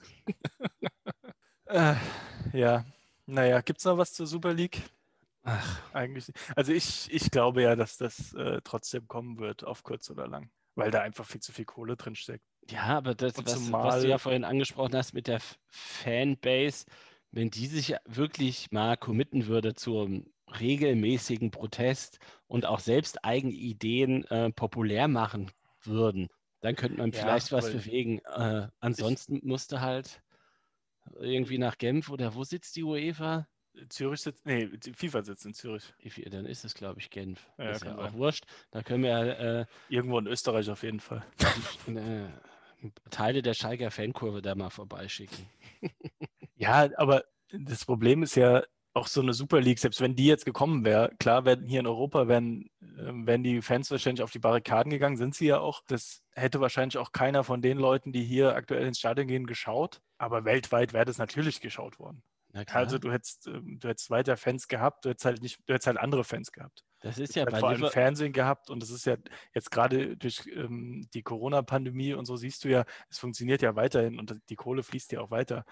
äh, 1.65 1.95
ja, 2.53 2.85
naja, 3.25 3.61
gibt 3.61 3.79
es 3.79 3.85
noch 3.85 3.97
was 3.97 4.13
zur 4.13 4.27
Super 4.27 4.53
League? 4.53 4.81
Ach. 5.43 5.81
Eigentlich. 5.93 6.31
Also 6.55 6.73
ich, 6.73 7.07
ich 7.11 7.31
glaube 7.31 7.61
ja, 7.61 7.75
dass 7.75 7.97
das 7.97 8.33
äh, 8.33 8.59
trotzdem 8.63 9.07
kommen 9.07 9.37
wird, 9.37 9.63
auf 9.63 9.83
kurz 9.83 10.09
oder 10.09 10.27
lang, 10.27 10.49
weil 10.75 10.91
da 10.91 11.01
einfach 11.01 11.25
viel 11.25 11.41
zu 11.41 11.53
viel 11.53 11.65
Kohle 11.65 11.95
drin 11.95 12.15
steckt. 12.15 12.43
Ja, 12.69 12.97
aber 12.97 13.15
das, 13.15 13.37
was, 13.37 13.71
was, 13.71 14.01
du 14.01 14.09
ja 14.09 14.17
vorhin 14.17 14.43
angesprochen 14.43 14.95
hast 14.95 15.13
mit 15.13 15.27
der 15.27 15.39
Fanbase, 15.69 16.85
wenn 17.37 17.51
die 17.51 17.67
sich 17.67 17.93
wirklich 18.05 18.71
mal 18.71 18.97
committen 18.97 19.45
würde 19.45 19.75
zum 19.75 20.25
regelmäßigen 20.59 21.51
Protest 21.51 22.17
und 22.47 22.65
auch 22.65 22.79
selbst 22.79 23.23
eigene 23.23 23.53
Ideen 23.53 24.25
äh, 24.25 24.51
populär 24.51 25.07
machen 25.07 25.51
würden, 25.83 26.29
dann 26.61 26.75
könnte 26.75 26.97
man 26.97 27.11
ja, 27.11 27.19
vielleicht 27.19 27.51
was 27.51 27.71
bewegen. 27.71 28.21
Äh, 28.25 28.69
ansonsten 28.79 29.39
musste 29.43 29.81
halt 29.81 30.23
irgendwie 31.19 31.59
nach 31.59 31.77
Genf 31.77 32.09
oder 32.09 32.33
wo 32.33 32.43
sitzt 32.43 32.75
die 32.75 32.83
UEFA? 32.83 33.47
Zürich 33.89 34.21
sitzt, 34.21 34.43
nee, 34.47 34.67
FIFA 34.95 35.21
sitzt 35.21 35.45
in 35.45 35.53
Zürich. 35.53 35.93
Dann 36.31 36.47
ist 36.47 36.65
es, 36.65 36.73
glaube 36.73 36.99
ich, 36.99 37.11
Genf. 37.11 37.47
Ja, 37.59 37.69
ist 37.69 37.85
ja 37.85 37.95
auch 37.99 38.13
wurscht. 38.13 38.45
Da 38.71 38.81
können 38.81 39.03
wir. 39.03 39.39
Äh, 39.39 39.65
Irgendwo 39.89 40.17
in 40.17 40.25
Österreich 40.25 40.71
auf 40.71 40.81
jeden 40.81 40.99
Fall. 40.99 41.23
äh, 41.87 42.89
Teile 43.11 43.43
der 43.43 43.53
Schalker 43.53 43.91
Fankurve 43.91 44.41
da 44.41 44.55
mal 44.55 44.71
vorbeischicken. 44.71 45.47
Ja, 46.57 46.89
aber 46.97 47.23
das 47.51 47.85
Problem 47.85 48.23
ist 48.23 48.35
ja 48.35 48.63
auch 48.93 49.07
so 49.07 49.21
eine 49.21 49.33
Super 49.33 49.61
League, 49.61 49.79
selbst 49.79 50.01
wenn 50.01 50.15
die 50.15 50.25
jetzt 50.25 50.43
gekommen 50.43 50.83
wäre, 50.83 51.11
klar 51.19 51.45
werden 51.45 51.67
hier 51.67 51.79
in 51.79 51.87
Europa 51.87 52.27
werden, 52.27 52.69
ähm, 52.81 53.27
werden 53.27 53.43
die 53.43 53.61
Fans 53.61 53.91
wahrscheinlich 53.91 54.23
auf 54.23 54.31
die 54.31 54.39
Barrikaden 54.39 54.89
gegangen, 54.89 55.17
sind 55.17 55.35
sie 55.35 55.47
ja 55.47 55.59
auch. 55.59 55.83
Das 55.87 56.23
hätte 56.33 56.59
wahrscheinlich 56.59 56.97
auch 56.97 57.11
keiner 57.11 57.43
von 57.43 57.61
den 57.61 57.77
Leuten, 57.77 58.11
die 58.11 58.23
hier 58.23 58.55
aktuell 58.55 58.87
ins 58.87 58.97
Stadion 58.97 59.27
gehen, 59.27 59.45
geschaut. 59.45 60.01
Aber 60.17 60.45
weltweit 60.45 60.93
wäre 60.93 61.05
das 61.05 61.19
natürlich 61.19 61.61
geschaut 61.61 61.99
worden. 61.99 62.23
Also 62.71 62.97
du 62.97 63.11
hättest, 63.11 63.45
ähm, 63.47 63.77
du 63.79 63.87
hättest 63.87 64.09
weiter 64.09 64.35
Fans 64.35 64.67
gehabt, 64.67 65.05
du 65.05 65.09
hättest 65.09 65.25
halt 65.25 65.41
nicht, 65.43 65.59
du 65.67 65.73
hättest 65.73 65.87
halt 65.87 65.97
andere 65.97 66.23
Fans 66.23 66.51
gehabt. 66.51 66.83
Das 67.01 67.19
ist 67.19 67.35
ja 67.35 67.45
bei 67.45 67.59
vor 67.59 67.69
allem 67.69 67.77
Liver 67.77 67.91
Fernsehen 67.91 68.33
gehabt 68.33 68.71
und 68.71 68.81
das 68.81 68.89
ist 68.89 69.05
ja 69.05 69.17
jetzt 69.53 69.69
gerade 69.69 70.17
durch 70.17 70.47
ähm, 70.47 71.07
die 71.13 71.21
Corona-Pandemie 71.21 72.13
und 72.13 72.25
so 72.25 72.35
siehst 72.35 72.63
du 72.63 72.69
ja, 72.69 72.85
es 73.09 73.19
funktioniert 73.19 73.61
ja 73.61 73.75
weiterhin 73.75 74.17
und 74.17 74.35
die 74.49 74.55
Kohle 74.55 74.81
fließt 74.81 75.11
ja 75.11 75.21
auch 75.21 75.29
weiter. 75.29 75.65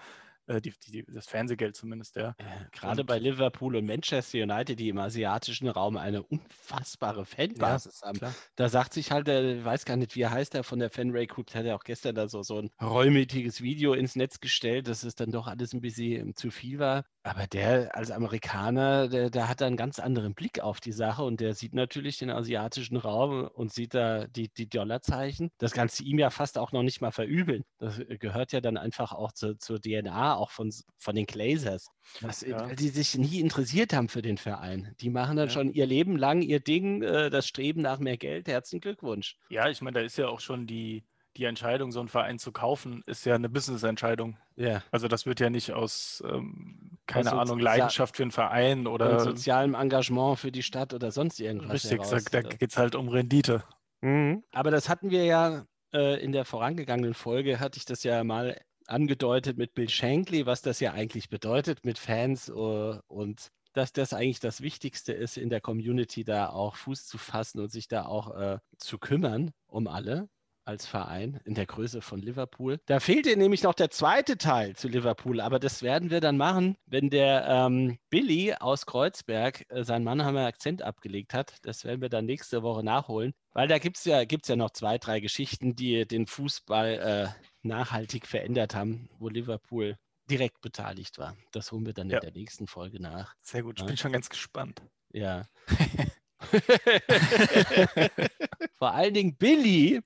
Äh, 0.46 0.60
die, 0.60 0.72
die, 0.86 1.04
das 1.08 1.26
Fernsehgeld 1.26 1.76
zumindest, 1.76 2.16
ja. 2.16 2.34
Gerade 2.72 3.00
und, 3.00 3.06
bei 3.06 3.18
Liverpool 3.18 3.76
und 3.76 3.86
Manchester 3.86 4.38
United, 4.38 4.78
die 4.78 4.88
im 4.88 4.98
asiatischen 4.98 5.68
Raum 5.68 5.96
eine 5.96 6.22
unfassbare 6.22 7.24
Fanbasis 7.24 8.00
ja, 8.02 8.08
haben. 8.08 8.18
Klar. 8.18 8.34
Da 8.54 8.68
sagt 8.68 8.94
sich 8.94 9.10
halt, 9.10 9.28
ich 9.28 9.64
weiß 9.64 9.84
gar 9.84 9.96
nicht, 9.96 10.14
wie 10.14 10.22
er 10.22 10.30
heißt, 10.30 10.54
der 10.54 10.62
von 10.62 10.78
der 10.78 10.90
Fanray 10.90 11.26
Group, 11.26 11.46
der 11.48 11.60
hat 11.60 11.66
ja 11.66 11.76
auch 11.76 11.84
gestern 11.84 12.14
da 12.14 12.28
so, 12.28 12.42
so 12.42 12.58
ein 12.58 12.70
reumütiges 12.80 13.60
Video 13.60 13.92
ins 13.94 14.14
Netz 14.14 14.40
gestellt, 14.40 14.88
dass 14.88 15.02
es 15.02 15.16
dann 15.16 15.32
doch 15.32 15.48
alles 15.48 15.72
ein 15.72 15.80
bisschen 15.80 16.34
zu 16.36 16.50
viel 16.50 16.78
war. 16.78 17.04
Aber 17.24 17.48
der 17.48 17.96
als 17.96 18.12
Amerikaner, 18.12 19.08
der, 19.08 19.30
der 19.30 19.48
hat 19.48 19.60
da 19.60 19.66
einen 19.66 19.76
ganz 19.76 19.98
anderen 19.98 20.34
Blick 20.34 20.60
auf 20.60 20.78
die 20.78 20.92
Sache 20.92 21.24
und 21.24 21.40
der 21.40 21.54
sieht 21.54 21.74
natürlich 21.74 22.18
den 22.18 22.30
asiatischen 22.30 22.96
Raum 22.96 23.48
und 23.52 23.72
sieht 23.72 23.94
da 23.94 24.28
die, 24.28 24.48
die 24.48 24.68
Dollarzeichen. 24.68 25.50
Das 25.58 25.72
kannst 25.72 25.98
du 25.98 26.04
ihm 26.04 26.20
ja 26.20 26.30
fast 26.30 26.56
auch 26.56 26.70
noch 26.70 26.84
nicht 26.84 27.00
mal 27.00 27.10
verübeln. 27.10 27.64
Das 27.78 28.00
gehört 28.20 28.52
ja 28.52 28.60
dann 28.60 28.76
einfach 28.76 29.12
auch 29.12 29.32
zu, 29.32 29.58
zur 29.58 29.80
DNA, 29.80 30.35
auch 30.36 30.50
von, 30.50 30.72
von 30.98 31.14
den 31.14 31.26
Glazers. 31.26 31.86
Was, 32.20 32.42
ja. 32.42 32.60
Weil 32.60 32.76
die 32.76 32.88
sich 32.88 33.16
nie 33.16 33.40
interessiert 33.40 33.92
haben 33.92 34.08
für 34.08 34.22
den 34.22 34.38
Verein. 34.38 34.94
Die 35.00 35.10
machen 35.10 35.36
dann 35.36 35.48
ja. 35.48 35.52
schon 35.52 35.70
ihr 35.70 35.86
Leben 35.86 36.16
lang 36.16 36.42
ihr 36.42 36.60
Ding, 36.60 37.02
äh, 37.02 37.30
das 37.30 37.46
Streben 37.46 37.82
nach 37.82 37.98
mehr 37.98 38.16
Geld. 38.16 38.48
Herzlichen 38.48 38.80
Glückwunsch. 38.80 39.36
Ja, 39.48 39.68
ich 39.68 39.80
meine, 39.82 40.00
da 40.00 40.04
ist 40.04 40.16
ja 40.16 40.28
auch 40.28 40.40
schon 40.40 40.66
die, 40.66 41.04
die 41.36 41.44
Entscheidung, 41.44 41.92
so 41.92 42.00
einen 42.00 42.08
Verein 42.08 42.38
zu 42.38 42.52
kaufen, 42.52 43.02
ist 43.06 43.26
ja 43.26 43.34
eine 43.34 43.48
Business-Entscheidung. 43.48 44.38
Ja. 44.56 44.82
Also 44.90 45.08
das 45.08 45.26
wird 45.26 45.40
ja 45.40 45.50
nicht 45.50 45.72
aus, 45.72 46.22
ähm, 46.26 46.98
keine 47.06 47.32
aus 47.32 47.38
Ahnung, 47.38 47.58
Leidenschaft 47.58 48.16
für 48.16 48.22
einen 48.22 48.32
Verein 48.32 48.86
oder 48.86 49.20
sozialem 49.20 49.74
Engagement 49.74 50.38
für 50.38 50.52
die 50.52 50.62
Stadt 50.62 50.94
oder 50.94 51.10
sonst 51.10 51.38
irgendwas. 51.40 51.84
Richtig, 51.84 51.92
heraus, 51.92 52.24
da, 52.30 52.40
da 52.40 52.48
geht 52.48 52.70
es 52.70 52.78
halt 52.78 52.94
um 52.94 53.08
Rendite. 53.08 53.64
Mhm. 54.00 54.44
Aber 54.52 54.70
das 54.70 54.88
hatten 54.88 55.10
wir 55.10 55.24
ja 55.24 55.66
äh, 55.92 56.22
in 56.22 56.32
der 56.32 56.44
vorangegangenen 56.44 57.14
Folge, 57.14 57.60
hatte 57.60 57.78
ich 57.78 57.84
das 57.84 58.02
ja 58.02 58.24
mal 58.24 58.60
angedeutet 58.88 59.58
mit 59.58 59.74
Bill 59.74 59.88
Shankly, 59.88 60.46
was 60.46 60.62
das 60.62 60.80
ja 60.80 60.92
eigentlich 60.92 61.28
bedeutet 61.28 61.84
mit 61.84 61.98
Fans 61.98 62.48
uh, 62.50 62.98
und 63.08 63.48
dass 63.72 63.92
das 63.92 64.14
eigentlich 64.14 64.40
das 64.40 64.62
Wichtigste 64.62 65.12
ist, 65.12 65.36
in 65.36 65.50
der 65.50 65.60
Community 65.60 66.24
da 66.24 66.48
auch 66.48 66.76
Fuß 66.76 67.06
zu 67.06 67.18
fassen 67.18 67.60
und 67.60 67.70
sich 67.70 67.88
da 67.88 68.06
auch 68.06 68.34
äh, 68.34 68.58
zu 68.78 68.98
kümmern 68.98 69.52
um 69.66 69.86
alle 69.86 70.28
als 70.66 70.86
Verein 70.86 71.40
in 71.44 71.54
der 71.54 71.66
Größe 71.66 72.02
von 72.02 72.20
Liverpool. 72.20 72.78
Da 72.86 72.98
fehlt 72.98 73.26
dir 73.26 73.36
nämlich 73.36 73.62
noch 73.62 73.74
der 73.74 73.90
zweite 73.90 74.36
Teil 74.36 74.74
zu 74.74 74.88
Liverpool, 74.88 75.40
aber 75.40 75.58
das 75.58 75.82
werden 75.82 76.10
wir 76.10 76.20
dann 76.20 76.36
machen, 76.36 76.76
wenn 76.86 77.08
der 77.08 77.46
ähm, 77.46 77.98
Billy 78.10 78.54
aus 78.54 78.84
Kreuzberg 78.84 79.64
äh, 79.68 79.84
seinen 79.84 80.04
Mannheimer 80.04 80.44
Akzent 80.44 80.82
abgelegt 80.82 81.34
hat. 81.34 81.54
Das 81.62 81.84
werden 81.84 82.00
wir 82.00 82.08
dann 82.08 82.26
nächste 82.26 82.62
Woche 82.62 82.82
nachholen, 82.82 83.32
weil 83.52 83.68
da 83.68 83.78
gibt 83.78 83.98
es 83.98 84.04
ja, 84.04 84.24
gibt's 84.24 84.48
ja 84.48 84.56
noch 84.56 84.70
zwei, 84.70 84.98
drei 84.98 85.20
Geschichten, 85.20 85.76
die 85.76 86.06
den 86.06 86.26
Fußball 86.26 87.34
äh, 87.36 87.46
nachhaltig 87.66 88.26
verändert 88.26 88.74
haben, 88.74 89.08
wo 89.18 89.28
Liverpool 89.28 89.98
direkt 90.30 90.60
beteiligt 90.60 91.18
war. 91.18 91.36
Das 91.52 91.72
holen 91.72 91.86
wir 91.86 91.92
dann 91.92 92.10
ja. 92.10 92.18
in 92.18 92.22
der 92.22 92.32
nächsten 92.32 92.66
Folge 92.66 93.00
nach. 93.00 93.34
Sehr 93.42 93.62
gut, 93.62 93.76
ich 93.76 93.82
ja? 93.82 93.86
bin 93.86 93.96
schon 93.96 94.12
ganz 94.12 94.28
gespannt. 94.28 94.82
Ja. 95.12 95.46
Vor 98.78 98.92
allen 98.92 99.14
Dingen 99.14 99.36
Billy 99.36 100.02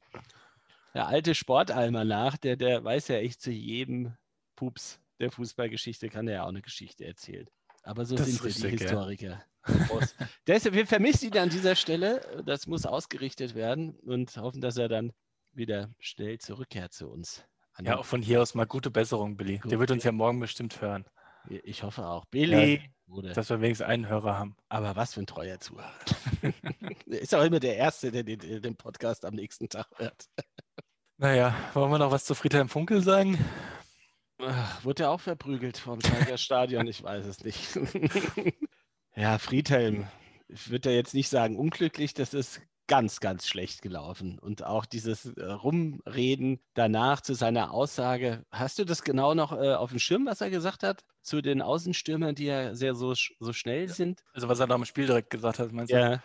der 0.95 1.07
alte 1.07 1.35
Sportalmanach, 1.35 2.37
der, 2.37 2.57
der 2.57 2.83
weiß 2.83 3.09
ja 3.09 3.17
echt 3.17 3.41
zu 3.41 3.51
jedem 3.51 4.17
Pups 4.57 5.01
der 5.21 5.31
Fußballgeschichte, 5.31 6.09
kann 6.09 6.29
er 6.29 6.35
ja 6.35 6.45
auch 6.45 6.49
eine 6.49 6.63
Geschichte 6.63 7.05
erzählen. 7.05 7.47
Aber 7.83 8.05
so 8.05 8.17
das 8.17 8.27
sind 8.27 8.45
wir 8.45 8.51
die 8.51 8.77
Historiker. 8.77 9.43
Deshalb, 10.47 10.75
wir 10.75 10.87
vermissen 10.87 11.29
ihn 11.29 11.39
an 11.39 11.51
dieser 11.51 11.77
Stelle. 11.77 12.43
Das 12.45 12.67
muss 12.67 12.87
ausgerichtet 12.87 13.55
werden 13.55 13.99
und 14.01 14.37
hoffen, 14.37 14.61
dass 14.61 14.77
er 14.77 14.89
dann 14.89 15.13
wieder 15.53 15.91
schnell 15.99 16.39
zurückkehrt 16.39 16.93
zu 16.93 17.09
uns. 17.09 17.45
Ja, 17.83 17.99
auch 17.99 18.05
von 18.05 18.23
hier 18.23 18.43
aus 18.43 18.55
mal 18.55 18.67
gute 18.67 18.91
Besserung, 18.91 19.37
Billy. 19.37 19.59
Gut. 19.59 19.73
Der 19.73 19.79
wird 19.79 19.91
uns 19.91 20.05
ja 20.05 20.13
morgen 20.13 20.39
bestimmt 20.41 20.81
hören. 20.81 21.05
Ich 21.49 21.83
hoffe 21.83 22.07
auch. 22.07 22.27
Billy. 22.27 22.83
Ja, 23.07 23.33
dass 23.33 23.51
wir 23.51 23.61
wenigstens 23.61 23.87
einen 23.87 24.09
Hörer 24.09 24.39
haben. 24.39 24.57
Aber 24.69 24.97
was 24.97 25.15
für 25.15 25.21
ein 25.21 25.27
treuer 25.27 25.59
Zuhörer. 25.59 25.91
ist 27.07 27.35
auch 27.35 27.43
immer 27.43 27.61
der 27.61 27.77
Erste, 27.77 28.11
der 28.11 28.23
den, 28.23 28.63
den 28.63 28.77
Podcast 28.77 29.25
am 29.25 29.35
nächsten 29.35 29.69
Tag 29.69 29.87
hört. 29.97 30.27
Naja, 31.17 31.55
wollen 31.75 31.91
wir 31.91 31.99
noch 31.99 32.13
was 32.13 32.25
zu 32.25 32.35
Friedhelm 32.35 32.69
Funkel 32.69 33.03
sagen? 33.03 33.39
Ach, 34.39 34.85
wurde 34.85 35.05
er 35.05 35.11
auch 35.11 35.21
verprügelt 35.21 35.77
vom 35.77 36.01
Schalker 36.01 36.39
Stadion? 36.39 36.87
Ich 36.87 37.03
weiß 37.03 37.27
es 37.27 37.45
nicht. 37.45 37.79
ja, 39.17 39.39
Friedhelm. 39.39 40.07
Ich 40.49 40.71
würde 40.71 40.91
ja 40.91 40.97
jetzt 40.97 41.15
nicht 41.15 41.29
sagen 41.29 41.57
unglücklich, 41.57 42.15
das 42.15 42.33
ist 42.33 42.63
ganz, 42.91 43.21
ganz 43.21 43.47
schlecht 43.47 43.83
gelaufen. 43.83 44.41
Und 44.41 44.65
auch 44.65 44.85
dieses 44.85 45.27
äh, 45.37 45.45
Rumreden 45.45 46.59
danach 46.75 47.21
zu 47.21 47.35
seiner 47.35 47.73
Aussage, 47.73 48.45
hast 48.51 48.81
du 48.81 48.85
das 48.85 49.05
genau 49.05 49.33
noch 49.33 49.53
äh, 49.53 49.75
auf 49.75 49.91
dem 49.91 50.01
Schirm, 50.01 50.27
was 50.27 50.41
er 50.41 50.51
gesagt 50.51 50.83
hat? 50.83 51.05
Zu 51.23 51.41
den 51.41 51.63
Außenstürmern, 51.63 52.35
die 52.35 52.47
ja 52.47 52.75
sehr 52.75 52.97
so, 52.97 53.15
so 53.15 53.53
schnell 53.53 53.89
sind? 53.89 54.25
Also 54.35 54.49
was 54.49 54.59
er 54.59 54.67
nach 54.67 54.75
dem 54.75 54.87
Spiel 54.87 55.07
direkt 55.07 55.31
gesagt 55.31 55.61
hat, 55.61 55.71
meinst 55.71 55.93
du? 55.93 55.97
Ja. 55.97 56.23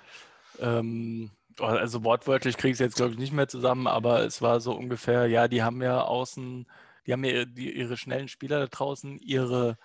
Ähm, 0.60 1.30
oh, 1.60 1.66
also 1.66 2.04
wortwörtlich 2.04 2.58
kriege 2.58 2.72
ich 2.72 2.78
es 2.78 2.80
jetzt, 2.80 2.96
glaube 2.96 3.12
ich, 3.12 3.20
nicht 3.20 3.34
mehr 3.34 3.48
zusammen, 3.48 3.86
aber 3.86 4.22
es 4.26 4.42
war 4.42 4.60
so 4.60 4.74
ungefähr, 4.74 5.28
ja, 5.28 5.48
die 5.48 5.62
haben 5.62 5.84
ja 5.84 6.02
außen, 6.02 6.66
die 7.06 7.14
haben 7.14 7.24
ja 7.26 7.46
die, 7.46 7.78
ihre 7.78 7.96
schnellen 7.96 8.28
Spieler 8.28 8.60
da 8.62 8.68
draußen, 8.68 9.20
ihre, 9.20 9.78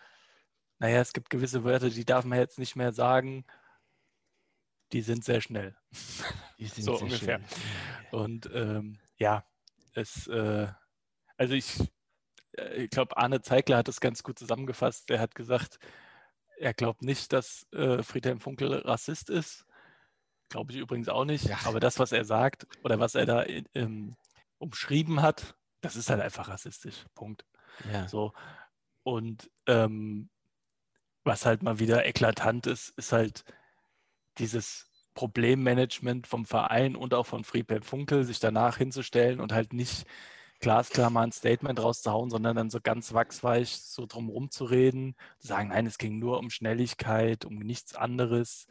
naja, 0.79 1.03
es 1.03 1.13
gibt 1.13 1.29
gewisse 1.29 1.63
Wörter, 1.63 1.91
die 1.91 2.07
darf 2.07 2.25
man 2.25 2.39
jetzt 2.39 2.59
nicht 2.59 2.75
mehr 2.75 2.93
sagen, 2.93 3.45
die 4.93 5.03
sind 5.03 5.25
sehr 5.25 5.41
schnell. 5.41 5.77
Sind 6.59 6.75
so 6.85 6.97
sehr 6.97 7.03
ungefähr. 7.05 7.41
Schnell. 7.41 8.21
Und 8.21 8.51
ähm, 8.53 8.99
ja, 9.17 9.45
es, 9.93 10.27
äh, 10.27 10.69
also 11.37 11.55
ich, 11.55 11.79
äh, 12.57 12.85
ich 12.85 12.91
glaube, 12.91 13.17
Arne 13.17 13.43
Zeigler 13.43 13.79
hat 13.79 13.89
das 13.89 14.01
ganz 14.01 14.23
gut 14.23 14.39
zusammengefasst. 14.39 15.11
Er 15.11 15.21
hat 15.21 15.35
gesagt, 15.35 15.79
er 16.59 16.75
glaubt 16.75 17.03
nicht, 17.03 17.33
dass 17.33 17.67
äh, 17.73 18.03
Friedhelm 18.03 18.41
Funkel 18.41 18.75
Rassist 18.75 19.31
ist. 19.31 19.65
Glaube 20.49 20.73
ich 20.73 20.79
übrigens 20.79 21.09
auch 21.09 21.25
nicht. 21.25 21.47
Ja. 21.47 21.59
Aber 21.65 21.81
das, 21.81 21.99
was 21.99 22.13
er 22.13 22.25
sagt 22.25 22.67
oder 22.83 22.99
was 22.99 23.15
er 23.15 23.25
da 23.25 23.45
ähm, 23.75 24.17
umschrieben 24.59 25.23
hat, 25.23 25.55
das 25.81 25.97
ist 25.97 26.11
halt 26.11 26.21
einfach 26.21 26.49
rassistisch. 26.49 27.07
Punkt. 27.15 27.47
Ja. 27.91 28.09
So. 28.09 28.33
Und 29.03 29.51
ähm, 29.67 30.29
was 31.25 31.47
halt 31.47 31.63
mal 31.63 31.79
wieder 31.79 32.05
eklatant 32.05 32.67
ist, 32.67 32.91
ist 32.99 33.13
halt, 33.13 33.45
dieses 34.39 34.89
Problemmanagement 35.15 36.27
vom 36.27 36.47
Verein 36.47 36.97
und 36.97 37.15
auch 37.15 37.27
von 37.27 37.45
Friedhelm 37.45 37.83
Funkel, 37.83 38.25
sich 38.25 38.41
danach 38.41 38.79
hinzustellen 38.79 39.41
und 39.41 39.53
halt 39.53 39.73
nicht 39.73 40.07
glasklar 40.61 41.11
mal 41.11 41.23
ein 41.23 41.33
Statement 41.33 41.83
rauszuhauen, 41.83 42.31
sondern 42.31 42.57
dann 42.57 42.71
so 42.71 42.81
ganz 42.83 43.13
wachsweich 43.13 43.79
so 43.79 44.07
drumherum 44.07 44.51
zu 44.51 44.65
reden, 44.65 45.17
zu 45.39 45.49
sagen, 45.49 45.71
nein, 45.71 45.87
es 45.87 45.99
ging 45.99 46.19
nur 46.19 46.39
um 46.39 46.51
Schnelligkeit, 46.51 47.45
um 47.45 47.59
nichts 47.59 47.95
anderes. 47.95 48.67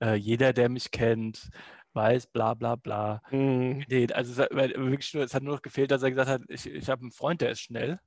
Äh, 0.00 0.14
jeder, 0.14 0.52
der 0.52 0.68
mich 0.68 0.90
kennt, 0.90 1.50
weiß, 1.92 2.28
bla 2.28 2.54
bla 2.54 2.76
bla. 2.76 3.22
Mhm. 3.30 3.84
Also 4.12 4.42
es, 4.42 4.50
wirklich 4.50 5.14
nur, 5.14 5.22
es 5.22 5.34
hat 5.34 5.42
nur 5.42 5.54
noch 5.54 5.62
gefehlt, 5.62 5.90
dass 5.90 6.02
er 6.02 6.10
gesagt 6.10 6.30
hat, 6.30 6.42
ich, 6.48 6.66
ich 6.66 6.88
habe 6.88 7.02
einen 7.02 7.12
Freund, 7.12 7.40
der 7.40 7.50
ist 7.50 7.60
schnell. 7.60 8.00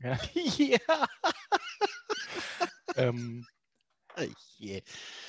Ja. 0.00 0.18
ja. 0.58 1.06
ähm, 2.96 3.46
yeah. 4.60 4.80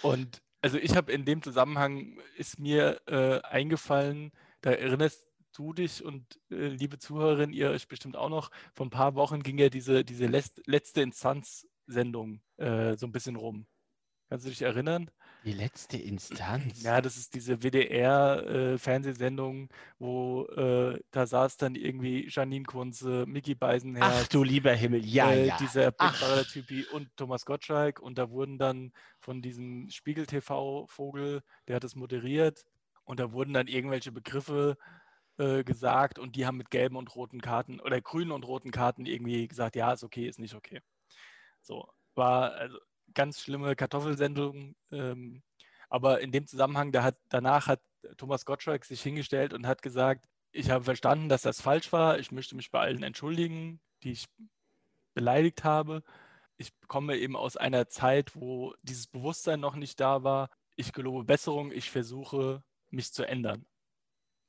Und 0.01 0.41
also 0.65 0.79
ich 0.79 0.95
habe 0.95 1.11
in 1.11 1.25
dem 1.25 1.43
Zusammenhang, 1.43 2.17
ist 2.37 2.57
mir 2.57 2.99
äh, 3.05 3.39
eingefallen, 3.43 4.31
da 4.61 4.71
erinnerst 4.71 5.23
du 5.53 5.73
dich 5.73 6.03
und 6.03 6.25
äh, 6.49 6.69
liebe 6.69 6.97
Zuhörerin, 6.97 7.53
ihr 7.53 7.69
euch 7.69 7.87
bestimmt 7.87 8.17
auch 8.17 8.29
noch, 8.29 8.49
vor 8.73 8.87
ein 8.87 8.89
paar 8.89 9.13
Wochen 9.13 9.43
ging 9.43 9.59
ja 9.59 9.69
diese, 9.69 10.03
diese 10.03 10.25
letzte 10.25 11.01
Instanz-Sendung 11.03 12.41
äh, 12.57 12.97
so 12.97 13.05
ein 13.05 13.11
bisschen 13.11 13.35
rum. 13.35 13.67
Kannst 14.27 14.47
du 14.47 14.49
dich 14.49 14.63
erinnern? 14.63 15.11
Die 15.45 15.53
letzte 15.53 15.97
Instanz. 15.97 16.81
Ja, 16.81 17.01
das 17.01 17.17
ist 17.17 17.35
diese 17.35 17.61
WDR-Fernsehsendung, 17.61 19.65
äh, 19.65 19.67
wo 19.99 20.45
äh, 20.47 20.99
da 21.11 21.27
saß 21.27 21.57
dann 21.57 21.75
irgendwie 21.75 22.27
Janine 22.29 22.65
Kunze, 22.65 23.25
Mickey 23.27 23.53
Beisenherz. 23.53 24.23
Ach 24.23 24.27
du 24.27 24.43
lieber 24.43 24.73
Himmel, 24.73 25.05
ja, 25.05 25.31
äh, 25.31 25.47
ja. 25.47 25.57
Dieser 25.57 25.93
Typi 26.51 26.85
und 26.91 27.15
Thomas 27.15 27.45
Gottschalk. 27.45 27.99
Und 27.99 28.17
da 28.17 28.31
wurden 28.31 28.57
dann 28.57 28.91
von 29.19 29.43
diesem 29.43 29.89
Spiegel-TV-Vogel, 29.91 31.43
der 31.67 31.75
hat 31.75 31.83
es 31.83 31.95
moderiert, 31.95 32.65
und 33.03 33.19
da 33.19 33.31
wurden 33.31 33.53
dann 33.53 33.67
irgendwelche 33.67 34.11
Begriffe 34.11 34.77
äh, 35.37 35.63
gesagt 35.63 36.17
und 36.17 36.35
die 36.35 36.45
haben 36.45 36.57
mit 36.57 36.71
gelben 36.71 36.95
und 36.95 37.15
roten 37.15 37.39
Karten 37.39 37.79
oder 37.79 38.01
grünen 38.01 38.31
und 38.31 38.47
roten 38.47 38.71
Karten 38.71 39.05
irgendwie 39.05 39.47
gesagt, 39.47 39.75
ja, 39.75 39.93
ist 39.93 40.03
okay, 40.03 40.27
ist 40.27 40.39
nicht 40.39 40.55
okay. 40.55 40.81
So, 41.61 41.87
war, 42.15 42.53
also 42.53 42.79
ganz 43.15 43.41
schlimme 43.41 43.75
Kartoffelsendung. 43.75 44.75
Ähm, 44.91 45.41
aber 45.89 46.21
in 46.21 46.31
dem 46.31 46.47
Zusammenhang, 46.47 46.91
da 46.91 47.03
hat, 47.03 47.17
danach 47.29 47.67
hat 47.67 47.81
Thomas 48.17 48.45
Gottschalk 48.45 48.85
sich 48.85 49.01
hingestellt 49.01 49.53
und 49.53 49.67
hat 49.67 49.81
gesagt, 49.81 50.27
ich 50.51 50.69
habe 50.69 50.83
verstanden, 50.83 51.29
dass 51.29 51.41
das 51.41 51.61
falsch 51.61 51.91
war. 51.91 52.19
Ich 52.19 52.31
möchte 52.31 52.55
mich 52.55 52.71
bei 52.71 52.79
allen 52.79 53.03
entschuldigen, 53.03 53.81
die 54.03 54.11
ich 54.11 54.27
beleidigt 55.13 55.63
habe. 55.63 56.03
Ich 56.57 56.71
komme 56.87 57.17
eben 57.17 57.35
aus 57.35 57.57
einer 57.57 57.87
Zeit, 57.89 58.35
wo 58.35 58.73
dieses 58.81 59.07
Bewusstsein 59.07 59.59
noch 59.59 59.75
nicht 59.75 59.99
da 59.99 60.23
war. 60.23 60.49
Ich 60.75 60.93
gelobe 60.93 61.25
Besserung. 61.25 61.71
Ich 61.71 61.91
versuche, 61.91 62.63
mich 62.89 63.11
zu 63.11 63.23
ändern. 63.27 63.65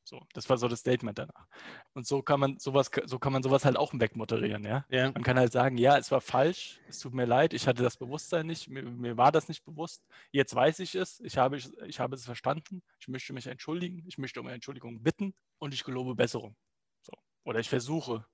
So, 0.09 0.25
das 0.35 0.49
war 0.49 0.57
so 0.57 0.69
das 0.69 0.79
Statement 0.79 1.19
danach. 1.19 1.49
Und 1.93 2.07
so 2.07 2.23
kann 2.23 2.39
man 2.39 2.61
sowas, 2.61 2.93
so 3.07 3.19
kann 3.19 3.33
man 3.33 3.43
sowas 3.43 3.65
halt 3.65 3.77
auch 3.77 3.93
wegmoderieren, 3.93 4.63
ja? 4.63 4.85
ja. 4.89 5.11
Man 5.11 5.25
kann 5.25 5.37
halt 5.37 5.51
sagen, 5.51 5.79
ja, 5.79 5.99
es 5.99 6.13
war 6.13 6.21
falsch, 6.21 6.81
es 6.89 7.01
tut 7.01 7.13
mir 7.13 7.25
leid, 7.25 7.53
ich 7.53 7.67
hatte 7.67 7.83
das 7.83 7.97
Bewusstsein 7.97 8.47
nicht, 8.47 8.69
mir, 8.69 8.85
mir 8.85 9.17
war 9.17 9.33
das 9.33 9.49
nicht 9.49 9.65
bewusst. 9.65 10.07
Jetzt 10.31 10.55
weiß 10.55 10.79
ich 10.79 10.95
es, 10.95 11.19
ich 11.19 11.37
habe, 11.39 11.57
ich, 11.57 11.99
habe 11.99 12.15
es 12.15 12.25
verstanden, 12.25 12.85
ich 13.01 13.09
möchte 13.09 13.33
mich 13.33 13.49
entschuldigen, 13.49 14.05
ich 14.07 14.17
möchte 14.17 14.41
um 14.41 14.47
Entschuldigung 14.47 15.03
bitten 15.03 15.35
und 15.59 15.75
ich 15.75 15.83
gelobe 15.83 16.15
Besserung. 16.15 16.55
So. 17.03 17.13
Oder 17.43 17.59
ich 17.59 17.69
versuche, 17.69 18.25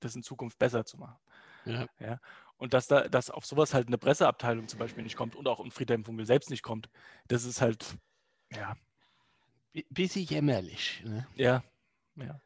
das 0.00 0.16
in 0.16 0.22
Zukunft 0.22 0.58
besser 0.58 0.86
zu 0.86 0.96
machen. 0.96 1.18
Ja. 1.66 1.86
ja. 1.98 2.18
Und 2.56 2.72
dass 2.72 2.86
da, 2.86 3.08
dass 3.08 3.28
auf 3.28 3.44
sowas 3.44 3.74
halt 3.74 3.88
eine 3.88 3.98
Presseabteilung 3.98 4.68
zum 4.68 4.78
Beispiel 4.78 5.02
nicht 5.02 5.16
kommt 5.16 5.36
und 5.36 5.46
auch 5.48 5.60
ein 5.60 5.70
Friedhelm 5.70 6.02
Funkel 6.02 6.24
selbst 6.24 6.48
nicht 6.48 6.62
kommt, 6.62 6.88
das 7.28 7.44
ist 7.44 7.60
halt, 7.60 7.98
ja, 8.50 8.74
bisschen 9.90 10.24
jämmerlich. 10.24 11.02
Ne? 11.04 11.26
Ja, 11.34 11.62
ja. 12.16 12.40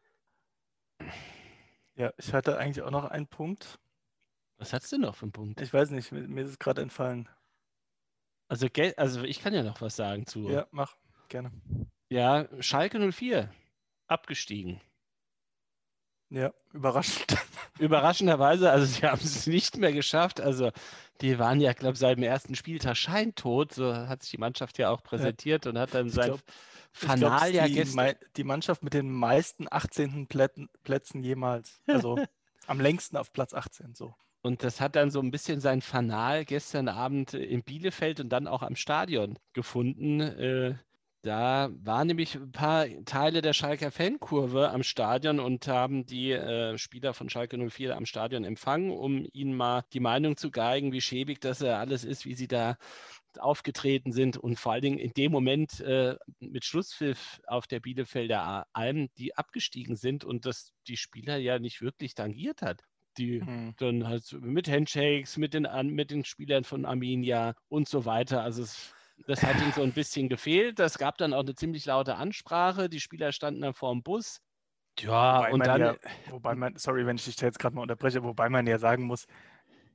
Ja, 1.96 2.12
ich 2.16 2.32
hatte 2.32 2.58
eigentlich 2.58 2.82
auch 2.82 2.90
noch 2.90 3.04
einen 3.04 3.26
Punkt. 3.26 3.78
Was 4.56 4.72
hast 4.72 4.90
du 4.92 4.98
noch 4.98 5.16
für 5.16 5.24
einen 5.24 5.32
Punkt? 5.32 5.60
Ich 5.60 5.72
weiß 5.72 5.90
nicht, 5.90 6.12
mir, 6.12 6.26
mir 6.28 6.44
ist 6.44 6.50
es 6.50 6.58
gerade 6.58 6.82
entfallen. 6.82 7.28
Also, 8.48 8.68
also 8.96 9.22
ich 9.22 9.40
kann 9.40 9.54
ja 9.54 9.62
noch 9.62 9.80
was 9.80 9.96
sagen 9.96 10.26
zu. 10.26 10.48
Ja, 10.48 10.66
mach, 10.70 10.96
gerne. 11.28 11.50
Ja, 12.08 12.46
Schalke 12.60 12.98
04, 13.12 13.52
abgestiegen. 14.06 14.80
Ja, 16.34 16.52
überraschend. 16.72 17.36
Überraschenderweise, 17.78 18.70
also 18.70 18.86
sie 18.86 19.02
haben 19.02 19.20
es 19.22 19.46
nicht 19.46 19.76
mehr 19.76 19.92
geschafft. 19.92 20.40
Also 20.40 20.72
die 21.20 21.38
waren 21.38 21.60
ja, 21.60 21.72
glaube 21.72 21.94
ich, 21.94 22.00
seit 22.00 22.16
dem 22.16 22.24
ersten 22.24 22.56
Spieltag 22.56 22.96
scheintot. 22.96 23.72
So 23.72 23.94
hat 23.94 24.22
sich 24.22 24.32
die 24.32 24.38
Mannschaft 24.38 24.78
ja 24.78 24.90
auch 24.90 25.02
präsentiert 25.02 25.64
ja. 25.64 25.70
und 25.70 25.78
hat 25.78 25.94
dann 25.94 26.10
sein 26.10 26.26
glaub, 26.26 26.40
Fanal 26.92 27.54
ja 27.54 27.68
die, 27.68 27.84
die 28.36 28.44
Mannschaft 28.44 28.82
mit 28.82 28.94
den 28.94 29.12
meisten 29.12 29.66
18. 29.70 30.26
Plätzen 30.82 31.22
jemals. 31.22 31.80
Also 31.86 32.18
am 32.66 32.80
längsten 32.80 33.16
auf 33.16 33.32
Platz 33.32 33.54
18 33.54 33.94
so. 33.94 34.14
Und 34.42 34.64
das 34.64 34.80
hat 34.80 34.96
dann 34.96 35.10
so 35.10 35.20
ein 35.20 35.30
bisschen 35.30 35.60
sein 35.60 35.82
Fanal 35.82 36.44
gestern 36.44 36.88
Abend 36.88 37.32
in 37.32 37.62
Bielefeld 37.62 38.18
und 38.18 38.28
dann 38.28 38.48
auch 38.48 38.62
am 38.62 38.74
Stadion 38.74 39.38
gefunden. 39.52 40.20
Äh, 40.20 40.74
da 41.24 41.70
waren 41.82 42.06
nämlich 42.06 42.34
ein 42.34 42.52
paar 42.52 42.86
Teile 43.06 43.40
der 43.40 43.54
Schalker 43.54 43.90
Fankurve 43.90 44.68
am 44.68 44.82
Stadion 44.82 45.40
und 45.40 45.66
haben 45.66 46.04
die 46.04 46.32
äh, 46.32 46.76
Spieler 46.76 47.14
von 47.14 47.30
Schalke 47.30 47.56
04 47.56 47.96
am 47.96 48.04
Stadion 48.04 48.44
empfangen, 48.44 48.90
um 48.90 49.26
ihnen 49.32 49.56
mal 49.56 49.84
die 49.94 50.00
Meinung 50.00 50.36
zu 50.36 50.50
geigen, 50.50 50.92
wie 50.92 51.00
schäbig 51.00 51.40
das 51.40 51.62
äh, 51.62 51.70
alles 51.70 52.04
ist, 52.04 52.26
wie 52.26 52.34
sie 52.34 52.46
da 52.46 52.76
aufgetreten 53.38 54.12
sind 54.12 54.36
und 54.36 54.60
vor 54.60 54.72
allen 54.72 54.82
Dingen 54.82 54.98
in 54.98 55.12
dem 55.12 55.32
Moment 55.32 55.80
äh, 55.80 56.16
mit 56.40 56.66
Schlusspfiff 56.66 57.40
auf 57.46 57.66
der 57.66 57.80
Bielefelder 57.80 58.66
Alm, 58.74 59.08
die 59.16 59.34
abgestiegen 59.34 59.96
sind 59.96 60.24
und 60.24 60.44
das 60.44 60.74
die 60.86 60.98
Spieler 60.98 61.38
ja 61.38 61.58
nicht 61.58 61.80
wirklich 61.80 62.14
tangiert 62.14 62.60
hat. 62.60 62.82
Die 63.16 63.40
mhm. 63.40 63.74
dann 63.78 64.06
halt 64.06 64.30
mit 64.42 64.68
Handshakes, 64.68 65.38
mit 65.38 65.54
den, 65.54 65.66
mit 65.86 66.10
den 66.10 66.24
Spielern 66.24 66.64
von 66.64 66.84
Arminia 66.84 67.54
und 67.68 67.88
so 67.88 68.04
weiter. 68.04 68.42
Also 68.42 68.62
es, 68.62 68.92
das 69.26 69.42
hat 69.42 69.60
ihnen 69.60 69.72
so 69.72 69.82
ein 69.82 69.92
bisschen 69.92 70.28
gefehlt. 70.28 70.80
Es 70.80 70.98
gab 70.98 71.18
dann 71.18 71.32
auch 71.32 71.40
eine 71.40 71.54
ziemlich 71.54 71.86
laute 71.86 72.16
Ansprache. 72.16 72.88
Die 72.88 73.00
Spieler 73.00 73.32
standen 73.32 73.62
dann 73.62 73.74
vor 73.74 73.92
dem 73.92 74.02
Bus. 74.02 74.40
Ja, 74.98 75.38
wobei 75.38 75.52
und 75.52 75.66
dann. 75.66 75.80
Ja, 75.80 75.96
wobei 76.30 76.54
man, 76.54 76.76
sorry, 76.76 77.06
wenn 77.06 77.16
ich 77.16 77.24
dich 77.24 77.40
jetzt 77.40 77.58
gerade 77.58 77.74
mal 77.74 77.82
unterbreche, 77.82 78.22
wobei 78.22 78.48
man 78.48 78.66
ja 78.66 78.78
sagen 78.78 79.04
muss, 79.04 79.26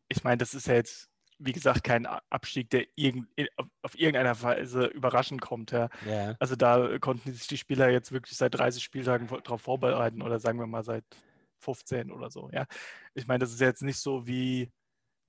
ich 0.07 0.23
meine, 0.23 0.37
das 0.37 0.53
ist 0.53 0.67
ja 0.67 0.75
jetzt 0.75 1.09
wie 1.39 1.53
gesagt, 1.53 1.85
kein 1.85 2.05
Abstieg, 2.05 2.69
der 2.69 2.85
irgend, 2.95 3.27
auf 3.81 3.97
irgendeiner 3.97 4.39
Weise 4.41 4.87
überraschend 4.87 5.41
kommt. 5.41 5.71
Ja. 5.71 5.89
ja. 6.05 6.35
Also 6.37 6.57
da 6.57 6.99
konnten 6.99 7.31
sich 7.31 7.47
die 7.47 7.57
Spieler 7.57 7.89
jetzt 7.89 8.11
wirklich 8.11 8.37
seit 8.37 8.55
30 8.55 8.83
Spieltagen 8.83 9.27
darauf 9.27 9.61
vorbereiten 9.61 10.21
oder 10.21 10.39
sagen 10.39 10.59
wir 10.59 10.67
mal 10.67 10.83
seit 10.83 11.05
15 11.59 12.11
oder 12.11 12.29
so. 12.29 12.49
Ja. 12.51 12.65
Ich 13.13 13.25
meine, 13.25 13.39
das 13.39 13.51
ist 13.51 13.61
jetzt 13.61 13.83
nicht 13.83 13.99
so 13.99 14.27
wie, 14.27 14.69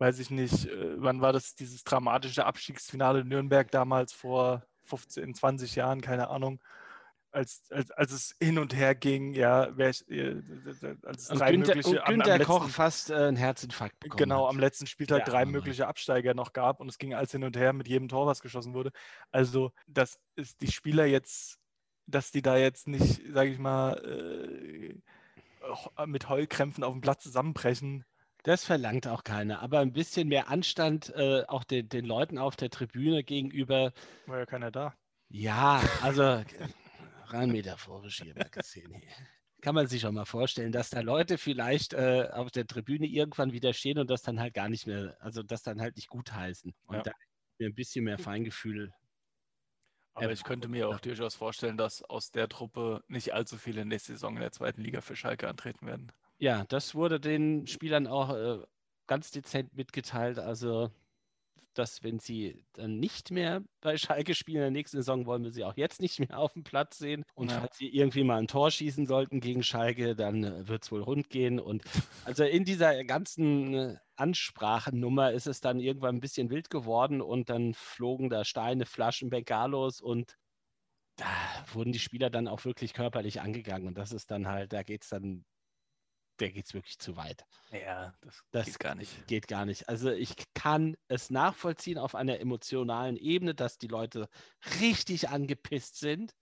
weiß 0.01 0.19
ich 0.19 0.31
nicht, 0.31 0.67
äh, 0.67 1.01
wann 1.01 1.21
war 1.21 1.33
das 1.33 1.55
dieses 1.55 1.85
dramatische 1.85 2.47
Abstiegsfinale 2.47 3.21
in 3.21 3.29
Nürnberg 3.29 3.71
damals 3.71 4.13
vor 4.13 4.65
15, 4.85 5.35
20 5.35 5.77
Jahren, 5.77 6.01
keine 6.01 6.29
Ahnung 6.29 6.61
als, 7.33 7.63
als, 7.71 7.91
als 7.93 8.13
es 8.13 8.37
hin 8.41 8.59
und 8.59 8.75
her 8.75 8.95
ging, 8.95 9.35
ja, 9.35 9.69
wer, 9.77 9.91
äh, 10.09 10.43
als 11.05 11.23
es 11.23 11.29
drei 11.29 11.53
Günther, 11.53 11.77
mögliche. 11.77 12.01
Und 12.01 12.07
Günther 12.07 12.35
am, 12.35 12.41
am 12.41 12.47
Koch 12.47 12.61
letzten, 12.61 12.73
fast 12.73 13.11
äh, 13.11 13.15
einen 13.15 13.37
Herzinfarkt 13.37 13.99
bekommen 14.01 14.19
Genau, 14.19 14.45
hat. 14.45 14.51
am 14.51 14.59
letzten 14.59 14.87
Spieltag 14.87 15.21
ja, 15.21 15.25
drei 15.25 15.45
mögliche 15.45 15.87
Absteiger 15.87 16.35
noch 16.35 16.53
gab 16.53 16.81
und 16.81 16.89
es 16.89 16.99
ging 16.99 17.15
alles 17.15 17.33
hin 17.33 17.45
und 17.45 17.57
her 17.57 17.73
mit 17.73 17.89
jedem 17.89 18.09
Tor, 18.09 18.27
was 18.27 18.41
geschossen 18.41 18.75
wurde. 18.75 18.91
Also, 19.31 19.73
dass 19.87 20.19
ist 20.37 20.61
die 20.61 20.73
Spieler 20.73 21.07
jetzt 21.07 21.59
dass 22.07 22.33
die 22.33 22.43
da 22.43 22.57
jetzt 22.57 22.89
nicht, 22.89 23.23
sage 23.33 23.51
ich 23.51 23.59
mal, 23.61 23.95
äh, 24.05 24.97
mit 26.07 26.29
Heulkrämpfen 26.29 26.83
auf 26.83 26.93
dem 26.93 27.01
Platz 27.01 27.23
zusammenbrechen. 27.23 28.05
Das 28.43 28.65
verlangt 28.65 29.07
auch 29.07 29.25
keiner, 29.25 29.61
aber 29.61 29.81
ein 29.81 29.93
bisschen 29.93 30.29
mehr 30.29 30.49
Anstand 30.49 31.11
äh, 31.15 31.45
auch 31.47 31.65
den, 31.65 31.89
den 31.89 32.05
Leuten 32.05 32.39
auf 32.39 32.57
der 32.57 32.71
Tribüne 32.71 33.23
gegenüber. 33.23 33.93
War 34.27 34.39
ja 34.39 34.47
keiner 34.47 34.71
da. 34.71 34.95
Ja, 35.29 35.83
also 36.03 36.23
rein 37.27 37.51
metaphorisch 37.51 38.23
hier 38.23 38.35
mal 38.35 38.49
gesehen. 38.51 38.95
Hier. 38.95 39.11
Kann 39.61 39.75
man 39.75 39.87
sich 39.87 40.07
auch 40.07 40.13
mal 40.13 40.25
vorstellen, 40.25 40.73
dass 40.73 40.89
da 40.89 41.01
Leute 41.01 41.37
vielleicht 41.37 41.93
äh, 41.93 42.29
auf 42.33 42.51
der 42.51 42.67
Tribüne 42.67 43.07
irgendwann 43.07 43.53
wieder 43.53 43.75
stehen 43.75 43.99
und 43.99 44.09
das 44.09 44.23
dann 44.23 44.41
halt 44.41 44.55
gar 44.55 44.71
nicht 44.71 44.87
mehr, 44.87 45.17
also 45.21 45.43
das 45.43 45.63
dann 45.63 45.81
halt 45.81 45.97
nicht 45.97 46.09
gut 46.09 46.33
heißen. 46.33 46.73
Und 46.87 46.97
ja. 46.97 47.03
da 47.03 47.13
mir 47.61 47.69
ein 47.69 47.75
bisschen 47.75 48.05
mehr 48.05 48.19
Feingefühl. 48.19 48.93
Aber 50.15 50.33
ich 50.33 50.43
könnte 50.43 50.69
mir 50.69 50.89
auch 50.89 51.01
durchaus 51.01 51.35
vorstellen, 51.35 51.77
dass 51.77 52.03
aus 52.03 52.31
der 52.31 52.49
Truppe 52.49 53.03
nicht 53.07 53.33
allzu 53.33 53.59
viele 53.59 53.85
nächste 53.85 54.13
Saison 54.13 54.35
in 54.35 54.41
der 54.41 54.53
zweiten 54.53 54.81
Liga 54.81 55.01
für 55.01 55.15
Schalke 55.15 55.49
antreten 55.49 55.87
werden. 55.87 56.11
Ja, 56.41 56.65
das 56.65 56.95
wurde 56.95 57.21
den 57.21 57.67
Spielern 57.67 58.07
auch 58.07 58.35
äh, 58.35 58.59
ganz 59.07 59.31
dezent 59.31 59.77
mitgeteilt. 59.77 60.39
Also 60.39 60.91
dass 61.75 62.03
wenn 62.03 62.19
sie 62.19 62.65
dann 62.73 62.99
nicht 62.99 63.31
mehr 63.31 63.63
bei 63.81 63.97
Schalke 63.97 64.35
spielen 64.35 64.57
in 64.57 64.63
der 64.63 64.71
nächsten 64.71 64.99
Saison, 64.99 65.27
wollen 65.27 65.45
wir 65.45 65.53
sie 65.53 65.65
auch 65.65 65.77
jetzt 65.77 66.01
nicht 66.01 66.19
mehr 66.19 66.39
auf 66.39 66.53
dem 66.53 66.65
Platz 66.65 66.99
sehen. 66.99 67.25
Und 67.35 67.51
ja. 67.51 67.61
falls 67.61 67.77
sie 67.77 67.89
irgendwie 67.89 68.25
mal 68.25 68.39
ein 68.39 68.49
Tor 68.49 68.71
schießen 68.71 69.07
sollten 69.07 69.41
gegen 69.41 69.63
Schalke, 69.63 70.17
dann 70.17 70.45
äh, 70.45 70.69
wird 70.69 70.85
es 70.85 70.93
wohl 70.93 71.03
rund 71.03 71.31
gehen. 71.31 71.61
Und 71.61 71.83
also 72.25 72.45
in 72.45 72.65
dieser 72.65 73.05
ganzen 73.05 73.75
äh, 73.75 73.97
Ansprachennummer 74.17 75.33
ist 75.33 75.47
es 75.47 75.61
dann 75.61 75.81
irgendwann 75.81 76.17
ein 76.17 76.21
bisschen 76.21 76.51
wild 76.51 76.71
geworden 76.71 77.21
und 77.21 77.49
dann 77.51 77.75
flogen 77.75 78.31
da 78.31 78.45
Steine, 78.45 78.87
Flaschen, 78.87 79.31
Bengalos 79.31 80.01
und 80.01 80.37
da 81.17 81.27
wurden 81.73 81.93
die 81.93 81.99
Spieler 81.99 82.31
dann 82.31 82.49
auch 82.49 82.65
wirklich 82.65 82.95
körperlich 82.95 83.41
angegangen. 83.41 83.89
Und 83.89 83.99
das 83.99 84.13
ist 84.13 84.31
dann 84.31 84.49
halt, 84.49 84.73
da 84.73 84.83
geht 84.83 85.03
es 85.03 85.11
dann 85.11 85.45
der 86.41 86.51
geht 86.51 86.67
es 86.67 86.75
wirklich 86.75 86.99
zu 86.99 87.17
weit. 87.17 87.45
Ja, 87.71 88.15
das, 88.23 88.43
das, 88.51 88.67
geht 88.67 88.79
gar 88.81 88.95
nicht. 88.95 89.27
Geht 89.27 89.49
gar 89.49 89.67
nicht. 89.67 89.89
Also 89.89 90.11
ich 90.11 90.35
kann 90.55 90.97
es 91.09 91.31
nachvollziehen 91.31 91.99
auf 91.99 92.15
einer 92.15 92.41
emotionalen 92.41 93.17
Ebene, 93.17 93.55
dass 93.55 93.79
die 93.79 93.89
Leute 93.89 94.29
richtig 94.81 95.29
angepisst 95.29 95.99
sind. 95.99 96.35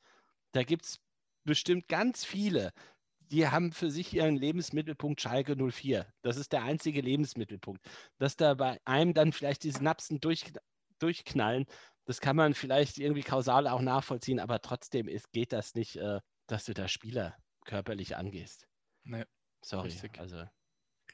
Da 0.52 0.62
gibt 0.62 0.84
es 0.84 1.00
bestimmt 1.44 1.88
ganz 1.88 2.24
viele, 2.24 2.72
die 3.30 3.46
haben 3.48 3.72
für 3.72 3.90
sich 3.90 4.14
ihren 4.14 4.36
Lebensmittelpunkt 4.36 5.20
Schalke 5.20 5.56
04. 5.56 6.06
Das 6.22 6.36
ist 6.36 6.52
der 6.52 6.62
einzige 6.62 7.00
Lebensmittelpunkt. 7.00 7.84
Dass 8.18 8.36
da 8.36 8.54
bei 8.54 8.80
einem 8.84 9.14
dann 9.14 9.32
vielleicht 9.32 9.64
die 9.64 9.70
Synapsen 9.70 10.20
durch, 10.20 10.44
durchknallen, 10.98 11.66
das 12.06 12.20
kann 12.20 12.36
man 12.36 12.54
vielleicht 12.54 12.98
irgendwie 12.98 13.22
kausal 13.22 13.66
auch 13.66 13.82
nachvollziehen, 13.82 14.40
aber 14.40 14.62
trotzdem 14.62 15.08
ist, 15.08 15.30
geht 15.32 15.52
das 15.52 15.74
nicht, 15.74 15.96
äh, 15.96 16.20
dass 16.46 16.64
du 16.64 16.72
da 16.72 16.88
Spieler 16.88 17.36
körperlich 17.66 18.16
angehst. 18.16 18.66
Nee. 19.04 19.24
Sorry. 19.62 19.88
Richtig. 19.88 20.18
Also 20.18 20.44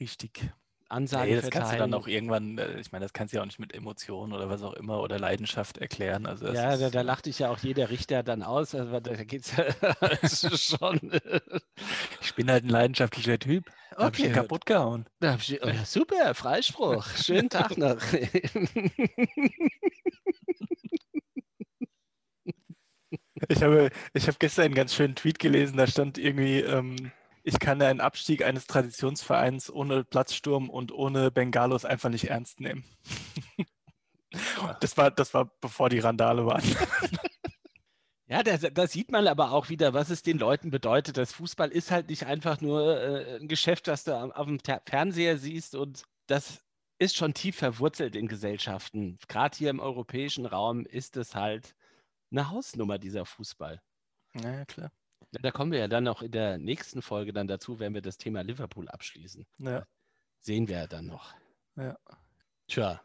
richtig. 0.00 0.52
Ansage 0.88 1.30
nee, 1.30 1.40
das 1.40 1.50
kannst 1.50 1.72
du 1.72 1.78
dann 1.78 1.94
auch 1.94 2.07
irgendwann, 2.07 2.59
äh, 2.59 2.78
ich 2.78 2.92
meine, 2.92 3.04
das 3.04 3.12
kannst 3.12 3.33
du 3.33 3.38
ja 3.38 3.42
auch 3.42 3.46
nicht 3.46 3.59
mit 3.59 3.74
Emotionen 3.74 4.33
oder 4.33 4.48
was 4.50 4.62
auch 4.62 4.74
immer 4.74 5.00
oder 5.00 5.18
Leidenschaft 5.18 5.78
erklären. 5.78 6.26
Also 6.26 6.52
ja, 6.52 6.76
da, 6.76 6.90
da 6.90 7.00
lacht 7.00 7.26
dich 7.26 7.38
ja 7.40 7.50
auch 7.50 7.59
jeder 7.59 7.90
Richter 7.90 8.22
dann 8.22 8.42
aus. 8.42 8.74
Also 8.74 9.00
da 9.00 9.24
geht 9.24 9.42
es 9.42 9.57
ja 9.57 9.64
schon. 10.78 11.11
ich 12.20 12.35
bin 12.35 12.50
halt 12.50 12.64
ein 12.64 12.68
leidenschaftlicher 12.68 13.38
Typ. 13.38 13.66
Okay. 13.92 14.04
Hab 14.04 14.18
ich 14.18 14.33
kaputt 14.33 14.66
gehauen. 14.66 15.07
Ich, 15.20 15.62
oh 15.62 15.70
super, 15.85 16.35
Freispruch. 16.35 17.07
Schönen 17.16 17.48
Tag 17.48 17.78
noch. 17.78 17.96
ich 23.48 23.62
habe, 23.62 23.90
ich 24.12 24.26
habe 24.26 24.37
gestern 24.38 24.66
einen 24.66 24.74
ganz 24.74 24.94
schönen 24.94 25.14
Tweet 25.14 25.38
gelesen, 25.38 25.76
da 25.76 25.87
stand 25.87 26.18
irgendwie, 26.18 26.61
ähm, 26.61 27.11
ich 27.44 27.59
kann 27.61 27.80
einen 27.80 28.00
Abstieg 28.00 28.42
eines 28.42 28.66
Traditionsvereins 28.66 29.70
ohne 29.70 30.02
Platzsturm 30.02 30.70
und 30.70 30.92
ohne 30.92 31.30
Bengalos 31.30 31.85
einfach 31.85 32.09
nicht 32.09 32.30
ernst 32.30 32.61
nehmen. 32.61 32.85
das, 34.80 34.96
war, 34.96 35.11
das 35.11 35.35
war 35.35 35.50
bevor 35.61 35.90
die 35.90 36.00
Randale 36.00 36.44
waren. 36.46 36.64
Ja, 38.26 38.42
da, 38.42 38.87
sieht 38.87 39.12
man 39.12 39.28
aber 39.28 39.52
auch 39.52 39.68
wieder, 39.68 39.92
was 39.92 40.09
es 40.09 40.22
den 40.22 40.38
Leuten 40.38 40.70
bedeutet. 40.70 41.18
Das 41.18 41.33
Fußball 41.35 41.70
ist 41.70 41.90
halt 41.90 42.09
nicht 42.09 42.24
einfach 42.24 42.62
nur 42.62 42.98
äh, 42.98 43.37
ein 43.37 43.48
Geschäft, 43.48 43.87
das 43.87 44.04
du 44.04 44.16
auf 44.16 44.46
dem 44.46 44.59
Fernseher 44.87 45.37
siehst 45.37 45.74
und 45.74 46.04
das 46.26 46.64
ist 46.98 47.16
schon 47.16 47.35
tief 47.35 47.57
verwurzelt 47.57 48.16
in 48.16 48.26
Gesellschaften. 48.26 49.18
Gerade 49.28 49.57
hier 49.57 49.68
im 49.68 49.78
europäischen 49.78 50.46
Raum 50.46 50.87
ist 50.87 51.18
es 51.18 51.35
halt 51.35 51.76
eine 52.30 52.50
Hausnummer, 52.50 52.98
dieser 52.98 53.26
Fußball. 53.26 53.83
Ja, 54.42 54.64
klar. 54.64 54.90
Da 55.42 55.50
kommen 55.50 55.72
wir 55.72 55.80
ja 55.80 55.88
dann 55.88 56.04
noch 56.04 56.22
in 56.22 56.30
der 56.30 56.58
nächsten 56.58 57.02
Folge 57.02 57.32
dann 57.32 57.46
dazu, 57.46 57.78
wenn 57.78 57.94
wir 57.94 58.02
das 58.02 58.18
Thema 58.18 58.42
Liverpool 58.42 58.88
abschließen. 58.88 59.46
Ja. 59.58 59.86
Sehen 60.38 60.68
wir 60.68 60.76
ja 60.76 60.86
dann 60.86 61.06
noch. 61.06 61.34
Ja. 61.76 61.98
Tja, 62.68 63.02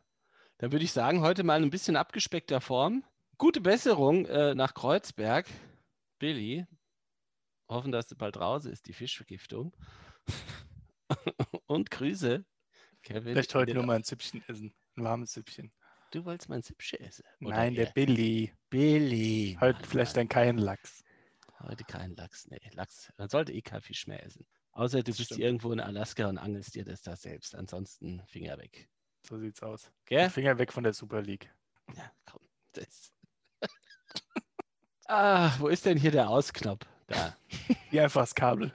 dann 0.58 0.72
würde 0.72 0.86
ich 0.86 0.92
sagen, 0.92 1.22
heute 1.22 1.44
mal 1.44 1.62
ein 1.62 1.70
bisschen 1.70 1.96
abgespeckter 1.96 2.62
Form. 2.62 3.04
Gute 3.38 3.62
Besserung 3.62 4.26
äh, 4.26 4.54
nach 4.56 4.74
Kreuzberg. 4.74 5.48
Billy, 6.20 6.66
hoffen, 7.70 7.92
dass 7.92 8.08
du 8.08 8.16
bald 8.16 8.38
raus 8.38 8.66
ist, 8.66 8.88
die 8.88 8.94
Fischvergiftung. 8.94 9.74
Und 11.68 11.90
Grüße. 11.90 12.44
Kevin. 13.02 13.34
Vielleicht 13.34 13.56
heute 13.56 13.74
nur 13.74 13.86
mal 13.86 13.96
ein 13.96 14.04
Süppchen 14.04 14.44
essen. 14.48 14.74
Ein 14.96 15.04
warmes 15.04 15.34
Süppchen. 15.34 15.72
Du 16.12 16.26
wolltest 16.26 16.50
mein 16.50 16.62
Süppchen 16.62 17.00
essen? 17.00 17.24
Nein, 17.40 17.76
der 17.76 17.86
Billy. 17.86 18.52
Billy. 18.70 19.58
Heute 19.62 19.88
vielleicht 19.88 20.18
dann 20.18 20.28
kein 20.28 20.58
Lachs. 20.58 21.04
Heute 21.62 21.84
kein 21.84 22.16
Lachs. 22.16 22.48
Nee, 22.48 22.60
Lachs. 22.74 23.12
Man 23.18 23.30
sollte 23.30 23.52
eh 23.54 23.62
kein 23.62 23.82
Fisch 23.82 24.08
mehr 24.08 24.24
essen. 24.26 24.46
Außer 24.72 25.00
du 25.00 25.04
das 25.04 25.18
bist 25.18 25.28
stimmt. 25.28 25.42
irgendwo 25.42 25.72
in 25.72 25.80
Alaska 25.80 26.28
und 26.28 26.38
angelst 26.38 26.76
dir 26.76 26.86
das 26.86 27.02
da 27.02 27.16
selbst. 27.16 27.56
Ansonsten 27.56 28.22
Finger 28.28 28.58
weg. 28.58 28.90
So 29.28 29.38
sieht's 29.38 29.62
aus. 29.62 29.92
Gell? 30.06 30.30
Finger 30.30 30.58
weg 30.58 30.72
von 30.72 30.84
der 30.84 30.94
Super 30.94 31.22
League. 31.22 31.54
Ja, 31.96 32.12
komm. 32.26 32.42
Das. 32.74 33.12
ah, 35.08 35.52
wo 35.60 35.68
ist 35.68 35.86
denn 35.86 35.98
hier 35.98 36.12
der 36.12 36.30
Ausknopf? 36.30 36.86
Da. 37.08 37.36
Wie 37.90 38.00
einfach 38.00 38.22
das 38.22 38.36
Kabel. 38.36 38.72